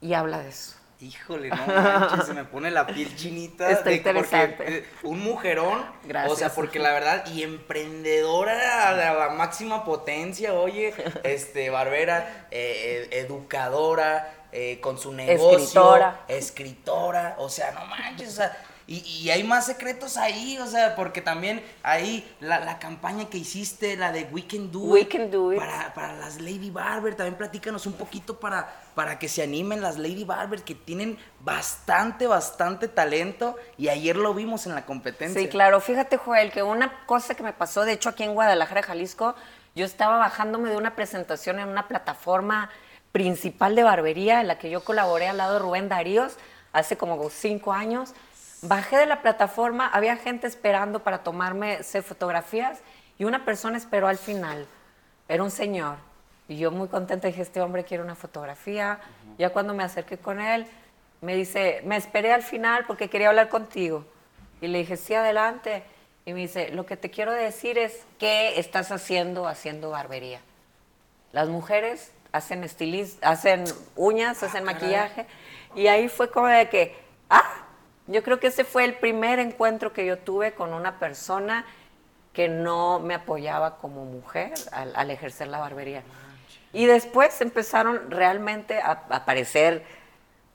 [0.00, 0.76] y habla de eso.
[1.00, 3.68] Híjole, no manches, se me pone la piel chinita.
[3.70, 4.78] Está de- interesante.
[4.78, 5.84] eh, un mujerón.
[6.04, 6.32] Gracias.
[6.32, 11.70] O sea, porque la verdad, y emprendedora a la, a la máxima potencia, oye, este,
[11.70, 15.58] barbera, eh, eh, educadora, eh, con su negocio.
[15.58, 16.20] Escritora.
[16.28, 18.56] Escritora, o sea, no manches, o sea.
[18.86, 23.38] Y, y hay más secretos ahí, o sea, porque también ahí la, la campaña que
[23.38, 25.58] hiciste, la de We Can Do We It, Can Do It.
[25.58, 29.96] Para, para las Lady Barber, también platícanos un poquito para, para que se animen las
[29.96, 35.40] Lady Barber, que tienen bastante, bastante talento, y ayer lo vimos en la competencia.
[35.40, 35.80] Sí, claro.
[35.80, 39.34] Fíjate, Joel, que una cosa que me pasó, de hecho, aquí en Guadalajara, Jalisco,
[39.74, 42.68] yo estaba bajándome de una presentación en una plataforma
[43.12, 46.36] principal de barbería en la que yo colaboré al lado de Rubén Daríos
[46.72, 48.12] hace como cinco años.
[48.66, 52.80] Bajé de la plataforma, había gente esperando para tomarme fotografías
[53.18, 54.66] y una persona esperó al final.
[55.28, 55.98] Era un señor.
[56.48, 59.00] Y yo muy contenta dije, este hombre quiere una fotografía.
[59.36, 60.66] Ya cuando me acerqué con él,
[61.20, 64.06] me dice, me esperé al final porque quería hablar contigo.
[64.62, 65.82] Y le dije, sí, adelante.
[66.24, 70.40] Y me dice, lo que te quiero decir es, ¿qué estás haciendo haciendo barbería?
[71.32, 75.26] Las mujeres hacen estilis, hacen uñas, Ah, hacen maquillaje.
[75.74, 76.96] Y ahí fue como de que,
[77.28, 77.63] ah,
[78.06, 81.64] yo creo que ese fue el primer encuentro que yo tuve con una persona
[82.32, 86.02] que no me apoyaba como mujer al, al ejercer la barbería.
[86.72, 89.84] Y después empezaron realmente a, a aparecer,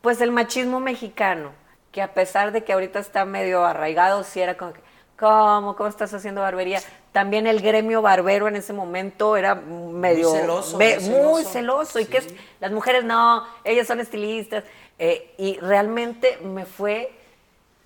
[0.01, 1.51] pues, el machismo mexicano,
[1.91, 4.81] que a pesar de que ahorita está medio arraigado, sí era como que,
[5.17, 5.75] ¿cómo?
[5.75, 6.81] ¿Cómo estás haciendo barbería?
[7.11, 10.31] También el gremio barbero en ese momento era medio...
[10.31, 11.99] celoso, muy muy celoso.
[11.99, 12.21] Y que
[12.59, 14.63] las mujeres no, ellas son estilistas.
[14.99, 17.11] Eh, y realmente me fue,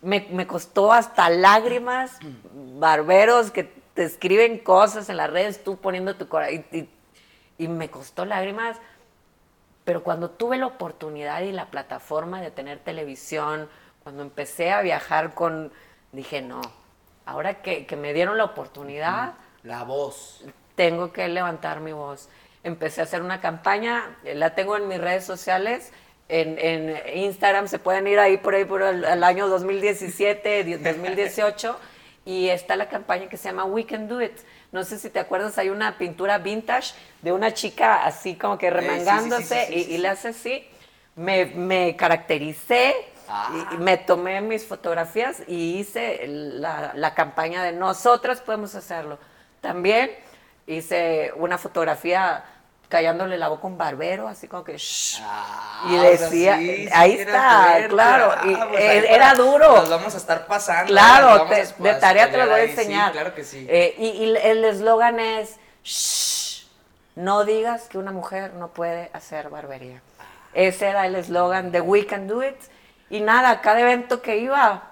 [0.03, 2.19] me, me costó hasta lágrimas,
[2.79, 6.63] barberos que te escriben cosas en las redes, tú poniendo tu corazón.
[6.71, 6.89] Y, y-
[7.59, 8.77] y me costó lágrimas.
[9.85, 13.69] Pero cuando tuve la oportunidad y la plataforma de tener televisión,
[14.01, 15.71] cuando empecé a viajar con,
[16.13, 16.61] dije, no,
[17.25, 20.43] ahora que, que me dieron la oportunidad, La voz.
[20.75, 22.29] tengo que levantar mi voz.
[22.63, 25.91] Empecé a hacer una campaña, la tengo en mis redes sociales,
[26.30, 30.74] en, en Instagram, se pueden ir ahí por ahí por el, el año 2017, di-
[30.76, 31.78] 2018,
[32.26, 34.34] y está la campaña que se llama We Can Do It.
[34.71, 38.69] No sé si te acuerdas, hay una pintura vintage de una chica así como que
[38.69, 40.67] sí, sí, remangándose sí, y, le hace así.
[41.15, 42.95] Me, me caractericé,
[43.30, 43.69] Ah.
[43.74, 49.17] y me tomé mis fotografías y hice la, la campaña de nosotras podemos hacerlo.
[49.61, 50.11] También
[50.67, 52.43] hice una fotografía
[52.93, 55.19] callándole la boca a un barbero, así como que shh.
[55.23, 57.87] Ah, Y o sea, decía, sí, ahí está, fuerte.
[57.89, 59.67] claro, Ah, y, pues ahí era duro.
[59.77, 60.91] Los vamos a estar pasando.
[60.91, 63.07] Claro, te- a- de tarea te lo voy a enseñar.
[63.07, 63.65] Sí, claro que sí.
[63.67, 66.67] Eh, y y el eslogan es, "Shh,
[67.15, 70.03] no digas que una mujer no puede hacer barbería.
[70.53, 72.57] Ese era el eslogan de We Can Do It.
[73.09, 74.83] Y nada, cada evento que iba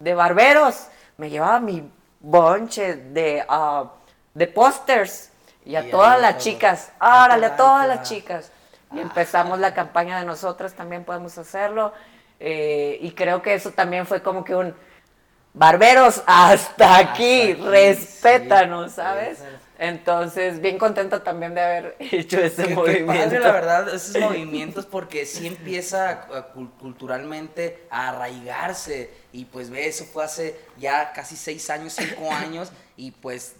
[0.00, 0.88] de barberos,
[1.18, 1.88] me llevaba mi
[2.18, 3.84] bonche de, ah,
[4.34, 5.30] de pósters.
[5.64, 6.42] Y a Y todas las todo.
[6.44, 8.50] chicas, órale, a todas las chicas.
[8.92, 11.92] Y empezamos la campaña de nosotras, también podemos hacerlo.
[12.40, 14.74] Eh, y creo que eso también fue como que un
[15.52, 19.38] barberos hasta aquí, aquí, respétanos, sí, ¿sabes?
[19.38, 19.44] sí.
[19.78, 23.12] Entonces, bien contenta también de haber hecho ese Qué- qué movimiento.
[23.24, 26.42] padre, la verdad, esos movimientos porque sí empieza a-
[26.78, 32.70] culturalmente a arraigarse y pues ve, eso fue hace ya casi seis años, cinco años
[32.96, 33.56] y pues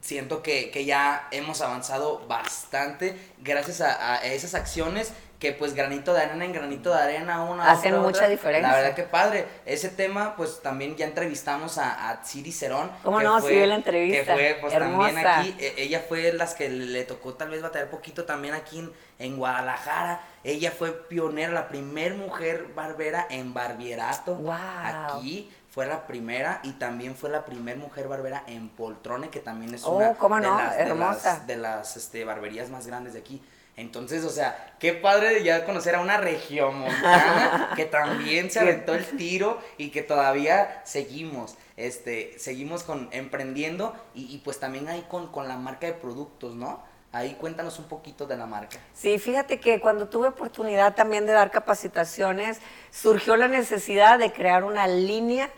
[0.00, 6.12] siento que, que ya hemos avanzado bastante gracias a, a esas acciones que pues granito
[6.12, 8.28] de arena en granito de arena una Hacen otra, mucha otra.
[8.28, 8.68] diferencia.
[8.68, 9.46] La verdad que padre.
[9.64, 12.90] Ese tema pues también ya entrevistamos a, a Siri Cerón.
[13.02, 13.40] ¿Cómo no?
[13.40, 14.34] Sí, vi la entrevista.
[14.34, 15.40] Que fue pues también Hermosa.
[15.40, 18.92] aquí e- ella fue las que le tocó tal vez batallar poquito también aquí en,
[19.18, 20.20] en Guadalajara.
[20.44, 24.34] Ella fue pionera, la primer mujer barbera en Barbierato.
[24.34, 24.52] Wow.
[24.52, 29.72] Aquí fue la primera y también fue la primer mujer barbera en Poltrone, que también
[29.74, 33.12] es Oh, una cómo de no, las, de las, de las, este, barberías más grandes
[33.14, 33.40] de aquí.
[33.76, 39.06] Entonces, o sea, qué padre ya conocer a una regiomontana que también se aventó el
[39.16, 45.30] tiro y que todavía seguimos, este, seguimos con emprendiendo y, y pues también ahí con,
[45.30, 46.82] con la marca de productos, ¿no?
[47.12, 48.78] Ahí cuéntanos un poquito de la marca.
[48.94, 54.62] Sí, fíjate que cuando tuve oportunidad también de dar capacitaciones, surgió la necesidad de crear
[54.62, 55.50] una línea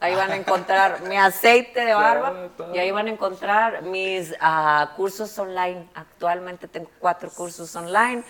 [0.00, 4.90] ahí van a encontrar mi aceite de barba y ahí van a encontrar mis ah,
[4.96, 5.88] cursos online.
[5.94, 8.24] Actualmente tengo cuatro cursos online.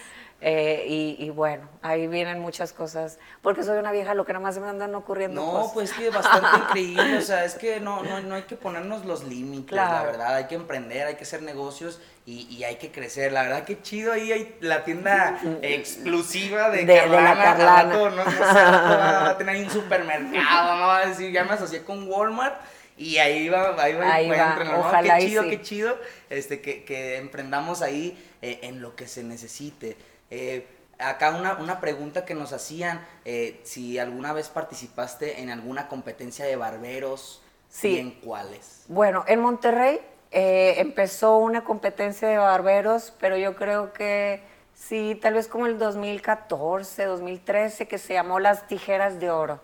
[0.46, 4.42] Eh, y, y bueno, ahí vienen muchas cosas, porque soy una vieja, lo que nada
[4.42, 5.72] más me andan ocurriendo No, cosas.
[5.72, 9.24] pues que bastante increíble, o sea, es que no, no, no hay que ponernos los
[9.24, 13.32] límites, la verdad, hay que emprender, hay que hacer negocios y, y hay que crecer,
[13.32, 17.82] la verdad que chido ahí hay la tienda exclusiva de, De- de la Carlana, Carlana.
[17.84, 21.52] rato, no, sé, va a tener ahí un supermercado, no va a decir, ya me
[21.54, 22.60] asocié con Walmart
[22.96, 24.78] y ahí va, ahí va, Ahí va, ¿no?
[24.80, 25.50] ojalá qué chido, sí.
[25.50, 25.98] qué chido,
[26.30, 29.96] este, que, que emprendamos ahí eh, en lo que se necesite.
[30.30, 30.66] Eh,
[30.98, 36.44] acá una, una pregunta que nos hacían, eh, si alguna vez participaste en alguna competencia
[36.44, 37.88] de barberos, Sí.
[37.96, 38.84] y en cuáles.
[38.86, 40.00] Bueno, en Monterrey
[40.30, 44.42] eh, empezó una competencia de barberos, pero yo creo que
[44.74, 49.60] sí, tal vez como el 2014, 2013, que se llamó Las Tijeras de Oro.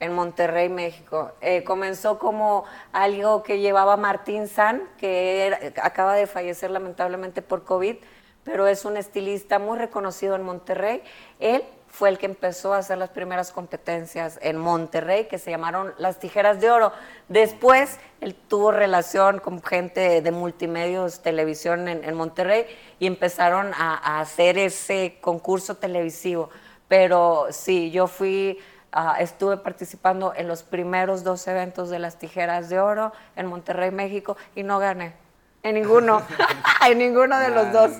[0.00, 1.32] en Monterrey, México.
[1.40, 7.96] Eh, comenzó como algo que llevaba Martín San, que acaba de fallecer lamentablemente por COVID,
[8.44, 11.02] pero es un estilista muy reconocido en Monterrey.
[11.40, 11.64] Él
[11.94, 16.18] fue el que empezó a hacer las primeras competencias en Monterrey, que se llamaron las
[16.18, 16.92] tijeras de oro.
[17.28, 22.66] Después, él tuvo relación con gente de multimedios, televisión en, Monterrey,
[22.98, 26.50] y empezaron a, hacer ese concurso televisivo.
[26.88, 28.58] Pero sí, yo fui,
[28.90, 33.92] ah, estuve participando en los primeros dos eventos de las tijeras de oro en Monterrey,
[33.92, 35.23] México, y no gané.
[35.64, 36.22] En ninguno,
[36.86, 37.92] en ninguno de los dos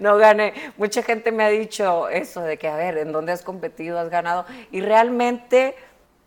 [0.00, 0.54] no gané.
[0.78, 3.98] Mucha gente me ha dicho eso de que, a ver, ¿en dónde has competido?
[3.98, 4.46] ¿Has ganado?
[4.70, 5.76] Y realmente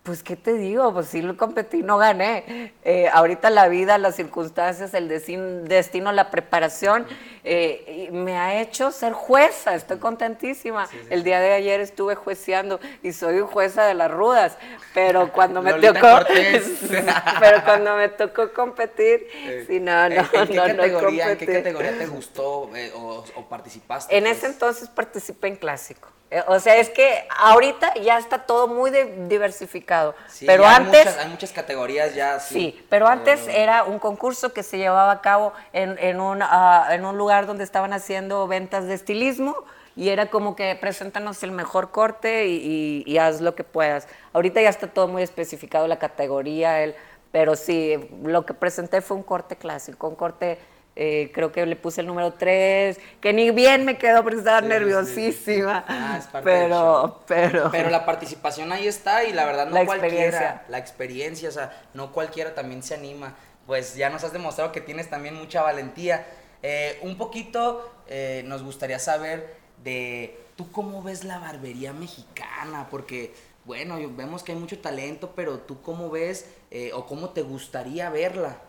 [0.05, 0.93] pues, ¿qué te digo?
[0.93, 2.73] Pues sí lo competí, no gané.
[2.83, 7.07] Eh, ahorita la vida, las circunstancias, el destino, la preparación,
[7.43, 9.73] eh, me ha hecho ser jueza.
[9.73, 10.87] Estoy contentísima.
[11.09, 14.59] El día de ayer estuve jueceando y soy jueza de las rudas,
[14.93, 16.19] pero cuando me tocó,
[17.39, 19.27] pero cuando me tocó competir,
[19.65, 24.15] sí, no, no, ¿En qué, categoría, ¿En qué categoría te gustó eh, o, o, participaste?
[24.15, 24.53] En ese pues?
[24.53, 26.14] entonces participé en clásico.
[26.31, 30.15] Eh, o sea, es que ahorita ya está todo muy diversificado.
[30.45, 31.07] pero antes.
[31.17, 32.39] Hay muchas, categorías ya.
[32.39, 36.41] Sí, pero antes era un concurso que se llevaba a cabo en, en, un,
[36.89, 39.55] en un lugar donde estaban haciendo ventas de estilismo
[39.95, 44.07] y era como que preséntanos el mejor corte y, haz lo que puedas.
[44.33, 46.95] Ahorita ya está todo muy especificado la categoría, el,
[47.31, 50.59] pero sí, lo que presenté fue un corte clásico, un corte
[50.97, 54.61] eh, creo que le puse el número 3, que ni bien me quedó porque estaba
[54.61, 55.83] nerviosísima.
[55.87, 57.69] Ah, es parte pero, pero.
[57.69, 60.15] Pero la participación ahí está y la verdad no la cualquiera.
[60.15, 60.63] Experiencia.
[60.69, 63.35] La experiencia, o sea, no cualquiera también se anima.
[63.67, 66.25] Pues ya nos has demostrado que tienes también mucha valentía.
[66.63, 73.33] Eh, un poquito eh, nos gustaría saber de tú cómo ves la barbería mexicana, porque
[73.65, 76.45] bueno, vemos que hay mucho talento, pero tú cómo ves
[76.93, 78.59] o cómo te gustaría verla.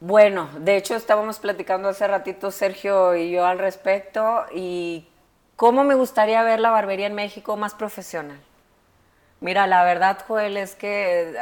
[0.00, 5.08] Bueno, de hecho estábamos platicando hace ratito Sergio y yo al respecto y
[5.56, 8.38] cómo me gustaría ver la barbería en México más profesional.
[9.40, 11.38] Mira, la verdad, Joel, es que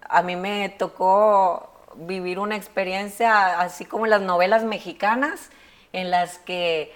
[0.00, 5.50] a mí me tocó vivir una experiencia así como en las novelas mexicanas
[5.92, 6.92] en las que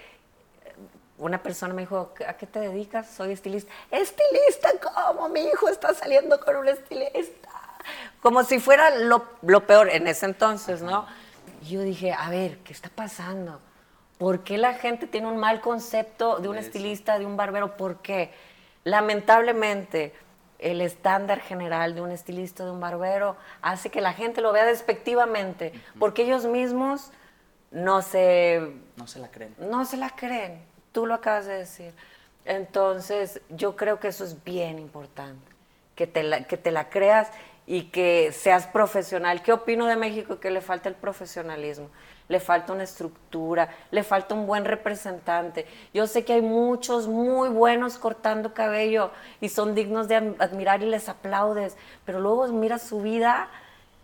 [1.17, 3.09] una persona me dijo, ¿a qué te dedicas?
[3.09, 3.71] Soy estilista.
[3.91, 4.71] ¿Estilista?
[4.81, 5.29] ¿Cómo?
[5.29, 7.50] Mi hijo está saliendo con un estilista
[8.21, 9.25] como si fuera lo,
[9.65, 11.05] peor en ese entonces, ¿no?
[11.63, 13.59] Y yo dije, a ver, ¿qué está pasando?
[14.17, 17.75] ¿Por qué la gente tiene un mal concepto de un estilista, de un barbero?
[17.75, 18.31] ¿Por qué?
[18.83, 20.13] Lamentablemente,
[20.59, 24.65] el estándar general de un estilista, de un barbero, hace que la gente lo vea
[24.65, 27.11] despectivamente, porque ellos mismos
[27.71, 28.71] no se...
[28.97, 29.55] No se la creen.
[29.57, 31.93] No se la creen, tú lo acabas de decir.
[32.45, 35.51] Entonces, yo creo que eso es bien importante,
[35.95, 37.29] que te que te la creas
[37.71, 39.41] y que seas profesional.
[39.41, 40.41] ¿Qué opino de México?
[40.41, 41.87] Que le falta el profesionalismo,
[42.27, 45.65] le falta una estructura, le falta un buen representante.
[45.93, 50.87] Yo sé que hay muchos muy buenos cortando cabello y son dignos de admirar y
[50.87, 53.47] les aplaudes, pero luego miras su vida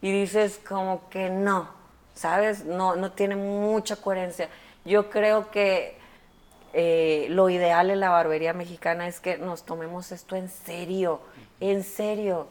[0.02, 1.68] y dices como que no,
[2.14, 2.64] ¿sabes?
[2.64, 4.48] No, no tiene mucha coherencia.
[4.86, 5.98] Yo creo que
[6.72, 11.20] eh, lo ideal en la barbería mexicana es que nos tomemos esto en serio,
[11.60, 12.48] en serio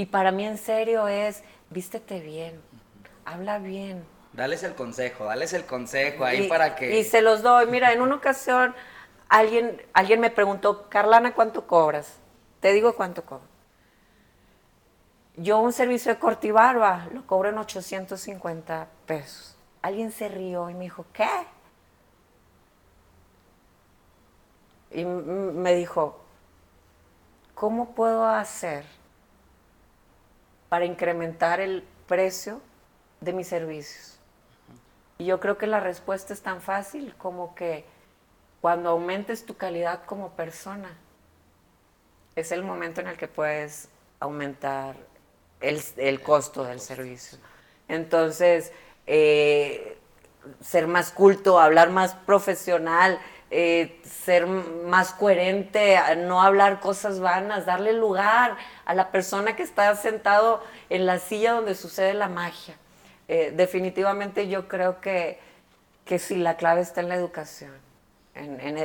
[0.00, 2.58] y para mí en serio es, vístete bien,
[3.26, 4.02] habla bien.
[4.32, 6.98] Dales el consejo, dales el consejo ahí para que...
[6.98, 7.66] Y se los doy.
[7.66, 8.74] Mira, en una ocasión
[9.28, 12.16] alguien, alguien me preguntó, Carlana, ¿cuánto cobras?
[12.60, 13.44] Te digo cuánto cobro.
[15.36, 19.54] Yo un servicio de cortibarba lo cobro en 850 pesos.
[19.82, 21.28] Alguien se rió y me dijo, ¿qué?
[24.92, 26.18] Y me dijo,
[27.54, 28.99] ¿cómo puedo hacer
[30.70, 32.62] para incrementar el precio
[33.20, 34.18] de mis servicios.
[35.18, 37.84] Y yo creo que la respuesta es tan fácil como que
[38.62, 40.96] cuando aumentes tu calidad como persona,
[42.36, 43.88] es el momento en el que puedes
[44.20, 44.96] aumentar
[45.60, 47.38] el, costo del servicio.
[47.88, 48.72] Entonces,
[49.06, 49.98] eh,
[50.60, 53.18] ser más culto, hablar más profesional,
[53.50, 59.94] eh, ser más coherente, no hablar cosas vanas, darle lugar a la persona que está
[59.96, 62.76] sentado en la silla donde sucede la magia.
[63.28, 65.40] Eh, definitivamente yo creo que,
[66.04, 67.72] que sí, la clave está en la educación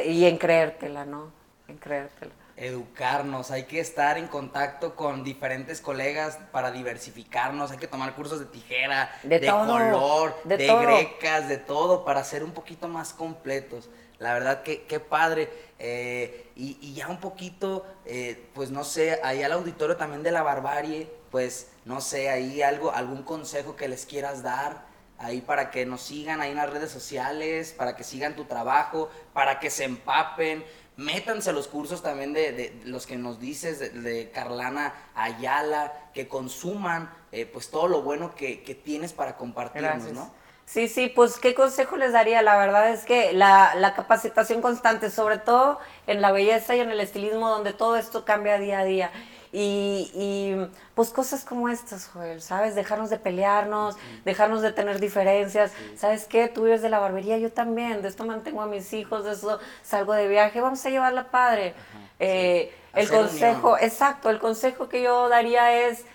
[0.05, 1.32] y en creértela, ¿no?
[1.68, 2.34] En creértela.
[2.57, 8.39] educarnos, hay que estar en contacto con diferentes colegas para diversificarnos, hay que tomar cursos
[8.39, 10.82] de tijera, De de, todo, color, de de, todo.
[10.82, 13.89] grecas, de todo, para ser un poquito más completos.
[14.20, 15.49] La verdad que qué padre.
[15.80, 20.32] eh, y, y ya un poquito, eh, pues no sé, ahí al auditorio también de
[20.32, 24.86] la barbarie, pues no sé, ahí algo, algún consejo que les quieras dar,
[25.18, 29.09] ahí para que nos sigan ahí en las redes sociales, para que sigan tu trabajo,
[29.34, 30.63] para que se empapen.
[30.97, 36.09] Métanse a los cursos también de, de los que nos dices, de, de Carlana Ayala,
[36.13, 40.13] que consuman eh, pues todo lo bueno que, que tienes para compartirnos, Gracias.
[40.13, 40.32] ¿no?
[40.66, 42.41] Sí, sí, pues qué consejo les daría.
[42.41, 46.89] La verdad es que la, la capacitación constante, sobre todo en la belleza y en
[46.89, 49.11] el estilismo, donde todo esto cambia día a día.
[49.53, 50.55] Y, y,
[50.95, 52.76] pues cosas como estas, Joel, ¿sabes?
[52.76, 53.95] Dejarnos de pelearnos,
[54.26, 55.72] dejarnos de tener diferencias.
[55.95, 56.49] ¿Sabes qué?
[56.49, 58.01] Tú eres de la barbería, yo también.
[58.01, 60.59] De esto mantengo a mis hijos, de eso salgo de viaje.
[60.61, 61.74] Vamos a llevarla padre.
[62.20, 63.84] Eh, El consejo, unión.
[63.84, 66.05] exacto, el consejo que yo daría es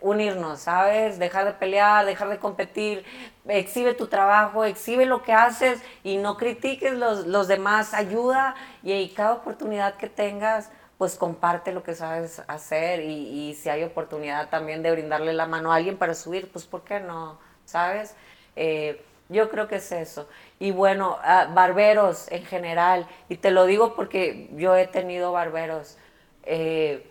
[0.00, 1.18] unirnos, ¿sabes?
[1.18, 3.04] Dejar de pelear, dejar de competir,
[3.46, 8.92] exhibe tu trabajo, exhibe lo que haces y no critiques los, los demás, ayuda y,
[8.92, 13.84] y cada oportunidad que tengas, pues comparte lo que sabes hacer y, y si hay
[13.84, 17.38] oportunidad también de brindarle la mano a alguien para subir, pues ¿por qué no?
[17.64, 18.14] ¿Sabes?
[18.56, 20.28] Eh, yo creo que es eso.
[20.58, 25.96] Y bueno, ah, barberos en general, y te lo digo porque yo he tenido barberos.
[26.44, 27.04] eh,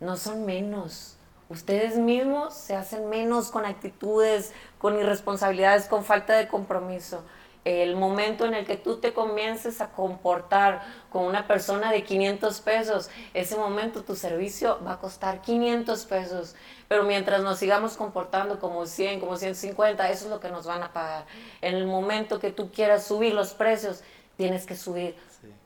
[0.00, 1.17] no son menos.
[1.50, 7.24] Ustedes mismos se hacen menos con actitudes, con irresponsabilidades, con falta de compromiso.
[7.64, 12.60] El momento en el que tú te comiences a comportar con una persona de 500
[12.60, 16.54] pesos, ese momento tu servicio va a costar 500 pesos.
[16.86, 20.82] Pero mientras nos sigamos comportando como 100, como 150, eso es lo que nos van
[20.82, 21.24] a pagar.
[21.62, 24.02] En el momento que tú quieras subir los precios,
[24.36, 25.16] tienes que subir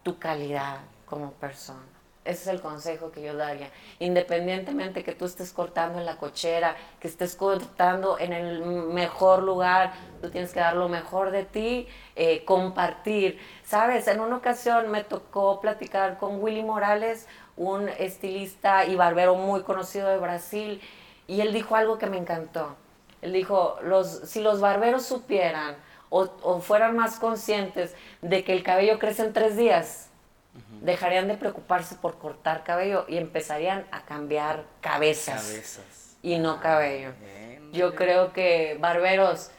[0.02, 1.91] tu calidad como persona.
[2.24, 3.70] Ese es el consejo que yo daría.
[3.98, 9.92] Independientemente que tú estés cortando en la cochera, que estés cortando en el mejor lugar,
[10.20, 13.40] tú tienes que dar lo mejor de ti, eh, compartir.
[13.64, 19.62] Sabes, en una ocasión me tocó platicar con Willy Morales, un estilista y barbero muy
[19.62, 20.80] conocido de Brasil,
[21.26, 22.76] y él dijo algo que me encantó.
[23.20, 25.74] Él dijo, los, si los barberos supieran
[26.08, 30.11] o, o fueran más conscientes de que el cabello crece en tres días,
[30.82, 36.16] dejarían de preocuparse por cortar cabello y empezarían a cambiar cabezas, Cabezas.
[36.22, 37.12] y no cabello.
[37.20, 37.96] Bien, Yo bien.
[37.98, 39.50] creo que barberos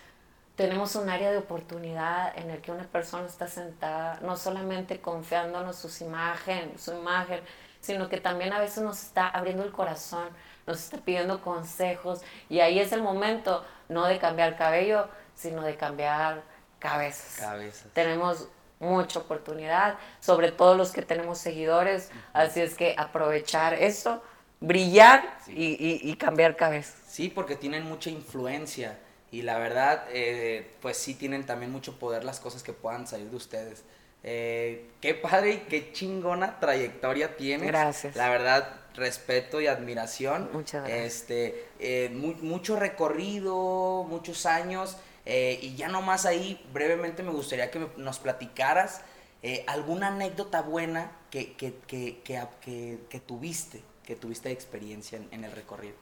[0.55, 5.77] tenemos un área de oportunidad en el que una persona está sentada, no solamente confiándonos
[5.77, 7.41] sus imagen, su imagen,
[7.81, 10.29] sino que también a veces nos está abriendo el corazón,
[10.67, 15.75] nos está pidiendo consejos y ahí es el momento no de cambiar cabello, sino de
[15.75, 16.43] cambiar
[16.79, 17.87] cabezas Cabezas.
[17.93, 18.47] tenemos
[18.83, 24.21] mucha oportunidad, sobre todo los que tenemos seguidores, así es que aprovechar eso,
[24.59, 26.93] brillar y, y- y cambiar cabeza.
[27.07, 28.97] Sí, porque tienen mucha influencia
[29.31, 33.29] y la verdad, eh, pues sí tienen también mucho poder las cosas que puedan salir
[33.29, 33.83] de ustedes.
[34.25, 37.67] Eh, qué padre y qué chingona trayectoria tienes.
[37.67, 38.15] Gracias.
[38.15, 40.49] La verdad, respeto y admiración.
[40.53, 41.05] Muchas gracias.
[41.13, 44.97] Este, eh, mu- mucho recorrido, muchos años.
[45.25, 49.01] Eh, y ya nomás ahí, brevemente me gustaría que me- nos platicaras
[49.41, 55.43] eh, alguna anécdota buena que, que, que, que, tuviste, que tuviste de experiencia en- en
[55.43, 55.95] el recorrido.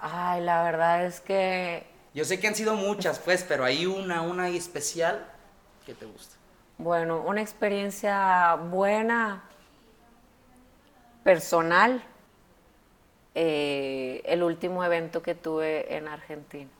[0.00, 4.22] Ay, la verdad es que, Yo sé que han sido muchas, pues, pero hay una,
[4.22, 5.26] una especial
[5.84, 6.36] que te gusta.
[6.78, 9.42] bueno, una experiencia buena,
[11.24, 12.02] personal,
[13.34, 16.70] eh, el último evento que tuve en Argentina.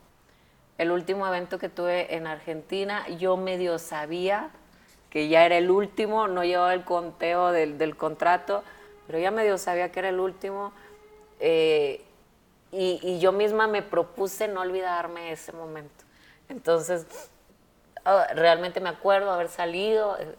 [0.79, 4.51] El último evento que tuve en Argentina, yo medio sabía
[5.11, 8.63] que ya era el último, no llevaba el conteo del, del contrato,
[9.07, 10.73] pero ya medio sabía que era el último.
[11.41, 12.05] eh,
[12.75, 16.05] y, y yo misma me propuse no olvidarme de ese momento.
[16.49, 17.05] Entonces,
[18.07, 20.35] ah, realmente me acuerdo haber salido, eh,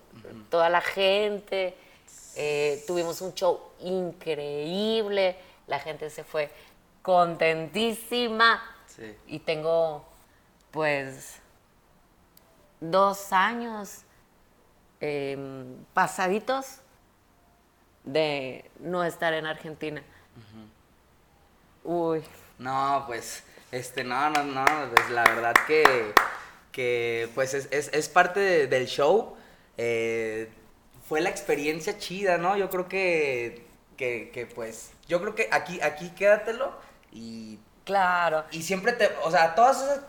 [0.50, 1.78] toda la gente,
[2.36, 5.36] eh, tuvimos un show increíble,
[5.68, 6.50] la gente se fue
[7.04, 9.16] contentísima Sí.
[9.28, 10.04] y tengo
[10.74, 11.40] pues
[12.82, 14.00] dos años
[15.00, 16.80] em, pasaditos
[18.04, 20.04] de no estar en Argentina.
[21.84, 22.24] Uy,
[22.60, 24.66] No, pues, este, no, no, no,
[24.96, 26.14] pues la verdad que,
[26.72, 29.36] que pues es, es, es parte de- del show.
[29.78, 30.50] eh,
[31.08, 32.56] fue la experiencia chida, ¿no?
[32.58, 33.68] Yo creo que,
[33.98, 36.74] que, que, pues, yo creo que aquí, aquí quédatelo
[37.12, 38.46] y, claro.
[38.52, 40.00] y siempre te, o sea, todas esas,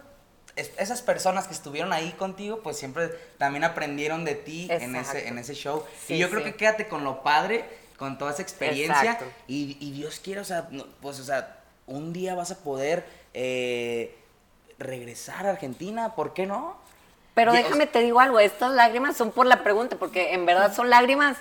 [0.57, 5.29] es- esas personas que estuvieron ahí contigo, pues siempre también aprendieron de ti en ese,
[5.29, 5.85] en ese show.
[6.07, 7.65] Sí, y yo creo que quédate con lo padre
[7.97, 9.19] con toda esa experiencia.
[9.47, 13.05] Y, y Dios quiere, o sea, no, pues, o sea, un día vas a poder
[13.35, 14.15] eh,
[14.79, 16.77] regresar a Argentina, ¿por qué no?
[17.35, 20.73] Pero o déjame te digo algo, estas lágrimas son por la pregunta, porque en verdad
[20.75, 21.37] son lágrimas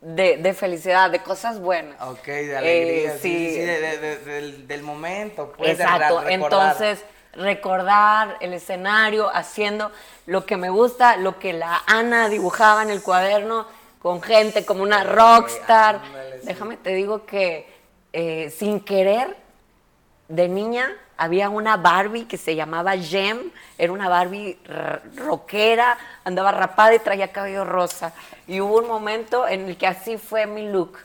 [0.00, 2.00] de, de felicidad, de cosas buenas.
[2.02, 3.54] Ok, de alegría, Eh, sí, sí, sí.
[3.54, 7.02] sí, de- de- de- del, del momento, pues, Exacto, entonces
[7.36, 9.90] recordar el escenario haciendo
[10.26, 13.66] lo que me gusta, lo que la Ana dibujaba en el cuaderno
[14.00, 15.96] con gente como una rockstar.
[15.96, 16.46] ándale, sí.
[16.46, 17.72] Déjame te digo que
[18.12, 19.36] eh, sin querer,
[20.28, 24.58] de niña, había una Barbie que se llamaba Gem, era una Barbie
[25.16, 28.12] rockera, andaba rapada y traía cabello rosa.
[28.46, 30.98] Y hubo un momento en el que así fue mi look.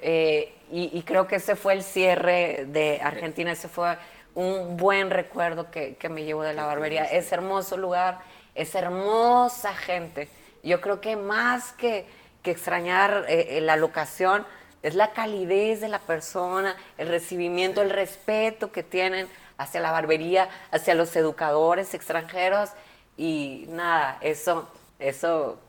[0.00, 3.96] Eh, y, y creo que ese fue el cierre de Argentina, ese fue
[4.34, 7.04] un buen recuerdo que, que me llevo de la barbería.
[7.04, 8.20] Es hermoso lugar,
[8.54, 10.28] es hermosa gente.
[10.62, 12.06] Yo creo que más que,
[12.42, 14.46] que extrañar eh, eh, la locación,
[14.82, 20.48] es la calidez de la persona, el recibimiento, el respeto que tienen hacia la barbería,
[20.72, 22.70] hacia los educadores extranjeros.
[23.16, 24.68] Y nada, eso,
[24.98, 25.60] eso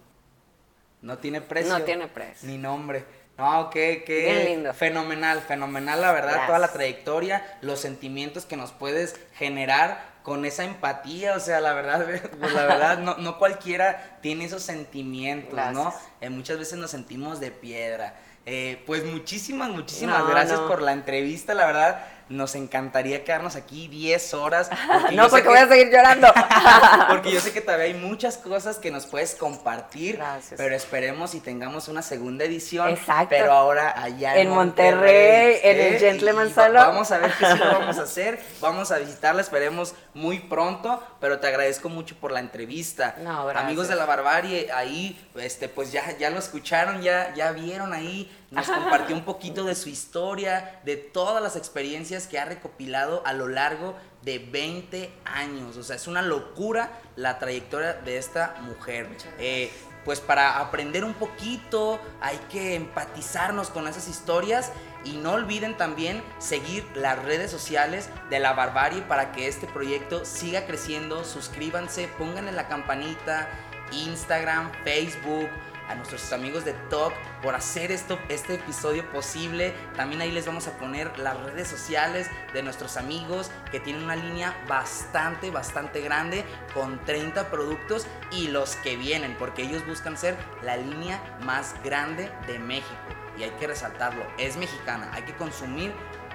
[1.01, 1.77] No tiene precio.
[1.77, 2.49] No tiene precio.
[2.49, 3.05] Ni nombre.
[3.43, 4.73] No, qué, qué Bien lindo.
[4.73, 6.47] fenomenal, fenomenal la verdad, Gracias.
[6.47, 11.73] toda la trayectoria, los sentimientos que nos puedes generar con esa empatía, o sea, la
[11.73, 12.05] verdad,
[12.39, 15.93] pues la verdad, no, no cualquiera tiene esos sentimientos, ¿no?
[16.21, 18.15] Eh, muchas veces nos sentimos de piedra.
[18.45, 20.67] Eh, pues muchísimas, muchísimas No, gracias no.
[20.67, 24.69] por la entrevista, la verdad, nos encantaría quedarnos aquí 10 horas.
[25.01, 26.27] porque no, porque que- voy a seguir llorando.
[27.09, 30.55] porque yo sé que todavía hay muchas cosas que nos puedes compartir, Gracias.
[30.57, 32.89] pero esperemos y tengamos una segunda edición.
[32.89, 33.27] Exacto.
[33.29, 35.99] Pero ahora allá en, En Monterrey, en el ¿eh?
[35.99, 36.87] Gentleman Y Salon.
[36.87, 38.39] Vamos a ver qué sí lo vamos a hacer.
[38.61, 43.15] Vamos a visitarla, esperemos muy pronto, pero te agradezco mucho por la entrevista.
[43.21, 43.49] No.
[43.49, 48.31] Amigos de la barbarie, ahí, este, pues ya, ya lo escucharon, ya, ya vieron ahí,
[48.53, 53.33] nos compartió un poquito de su historia, de todas las experiencias que ha recopilado a
[53.33, 55.77] lo largo de 20 años.
[55.77, 59.09] O sea, es una locura la trayectoria de esta mujer.
[59.39, 59.71] Eh,
[60.05, 64.71] pues para aprender un poquito hay que empatizarnos con esas historias
[65.05, 70.25] y no olviden también seguir las redes sociales de la barbarie para que este proyecto
[70.25, 71.23] siga creciendo.
[71.23, 73.47] Suscríbanse, pónganle la campanita,
[73.91, 75.49] Instagram, Facebook,
[75.89, 79.73] a nuestros amigos de Talk por hacer esto, este episodio posible.
[79.95, 84.15] También ahí les vamos a poner las redes sociales de nuestros amigos que tienen una
[84.15, 90.35] línea bastante, bastante grande con 30 productos y los que vienen, porque ellos buscan ser
[90.61, 92.93] la línea más grande de México.
[93.37, 95.93] Y hay que resaltarlo, es mexicana, hay que consumir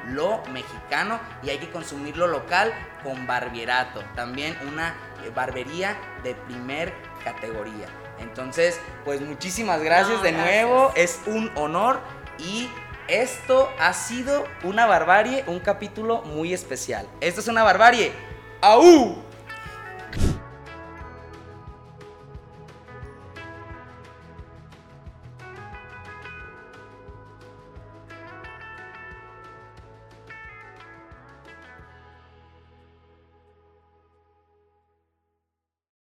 [0.08, 2.72] lo mexicano y hay que consumir lo local
[3.02, 4.94] con Barbierato, también una
[5.34, 6.92] barbería de primer
[7.24, 7.88] categoría.
[8.20, 10.64] Entonces, pues muchísimas gracias No, de gracias.
[10.66, 12.00] nuevo, es un honor
[12.38, 12.68] y
[13.08, 17.08] esto ha sido una barbarie, un capítulo muy especial.
[17.20, 18.12] Esto es una barbarie.
[18.60, 19.22] ¡Aú!